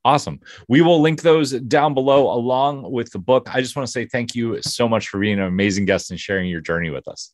Awesome. 0.04 0.40
We 0.70 0.82
will 0.82 1.02
link 1.02 1.24
those 1.24 1.52
down 1.52 1.96
below 1.96 2.32
along 2.32 2.92
with 2.92 3.12
the 3.12 3.18
book. 3.18 3.50
I 3.54 3.62
just 3.62 3.76
want 3.76 3.88
to 3.88 3.92
say 3.92 4.06
thank 4.06 4.36
you 4.36 4.62
so 4.62 4.88
much 4.88 5.08
for 5.08 5.20
being 5.20 5.40
an 5.40 5.46
amazing 5.46 5.86
guest 5.86 6.12
and 6.12 6.20
sharing 6.20 6.48
your 6.48 6.62
journey 6.62 6.92
with 6.92 7.08
us. 7.08 7.34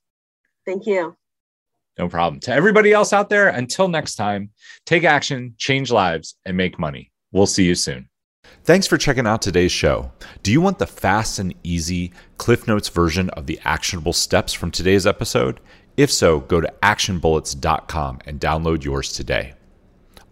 Thank 0.66 0.86
you. 0.86 1.18
No 1.98 2.08
problem. 2.08 2.40
To 2.42 2.54
everybody 2.54 2.94
else 2.94 3.12
out 3.12 3.30
there, 3.30 3.50
until 3.50 3.90
next 3.90 4.16
time, 4.16 4.52
take 4.86 5.04
action, 5.04 5.56
change 5.58 5.92
lives, 5.92 6.38
and 6.46 6.56
make 6.56 6.80
money. 6.80 7.12
We'll 7.34 7.46
see 7.46 7.66
you 7.66 7.76
soon. 7.76 8.08
Thanks 8.64 8.88
for 8.88 8.98
checking 8.98 9.28
out 9.28 9.42
today's 9.42 9.72
show. 9.72 10.12
Do 10.44 10.52
you 10.52 10.62
want 10.62 10.80
the 10.80 10.88
fast 10.88 11.40
and 11.40 11.54
easy 11.64 12.14
Cliff 12.38 12.68
Notes 12.68 12.90
version 12.90 13.30
of 13.32 13.48
the 13.48 13.60
actionable 13.66 14.14
steps 14.14 14.54
from 14.54 14.72
today's 14.72 15.06
episode? 15.06 15.60
If 16.02 16.12
so, 16.12 16.40
go 16.40 16.60
to 16.60 16.74
actionbullets.com 16.82 18.22
and 18.26 18.40
download 18.40 18.84
yours 18.84 19.14
today. 19.14 19.54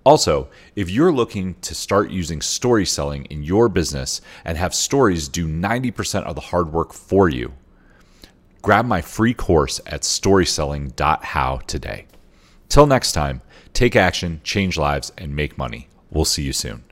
Also, 0.04 0.50
if 0.76 0.90
you're 0.90 1.12
looking 1.12 1.54
to 1.62 1.76
start 1.76 2.10
using 2.10 2.42
story 2.42 2.88
selling 2.88 3.26
in 3.26 3.44
your 3.44 3.70
business 3.70 4.20
and 4.44 4.58
have 4.58 4.74
stories 4.74 5.28
do 5.28 5.48
90% 5.48 6.24
of 6.24 6.34
the 6.34 6.42
hard 6.42 6.74
work 6.74 6.92
for 6.92 7.30
you, 7.30 7.54
grab 8.64 8.88
my 8.88 9.04
free 9.04 9.36
course 9.36 9.80
at 9.86 10.02
storyselling.how 10.02 11.58
today. 11.68 12.08
Till 12.68 12.88
next 12.88 13.12
time, 13.12 13.44
take 13.72 13.96
action, 13.96 14.42
change 14.44 14.76
lives, 14.76 15.12
and 15.20 15.36
make 15.36 15.56
money. 15.56 15.88
We'll 16.10 16.26
see 16.26 16.42
you 16.42 16.54
soon. 16.54 16.89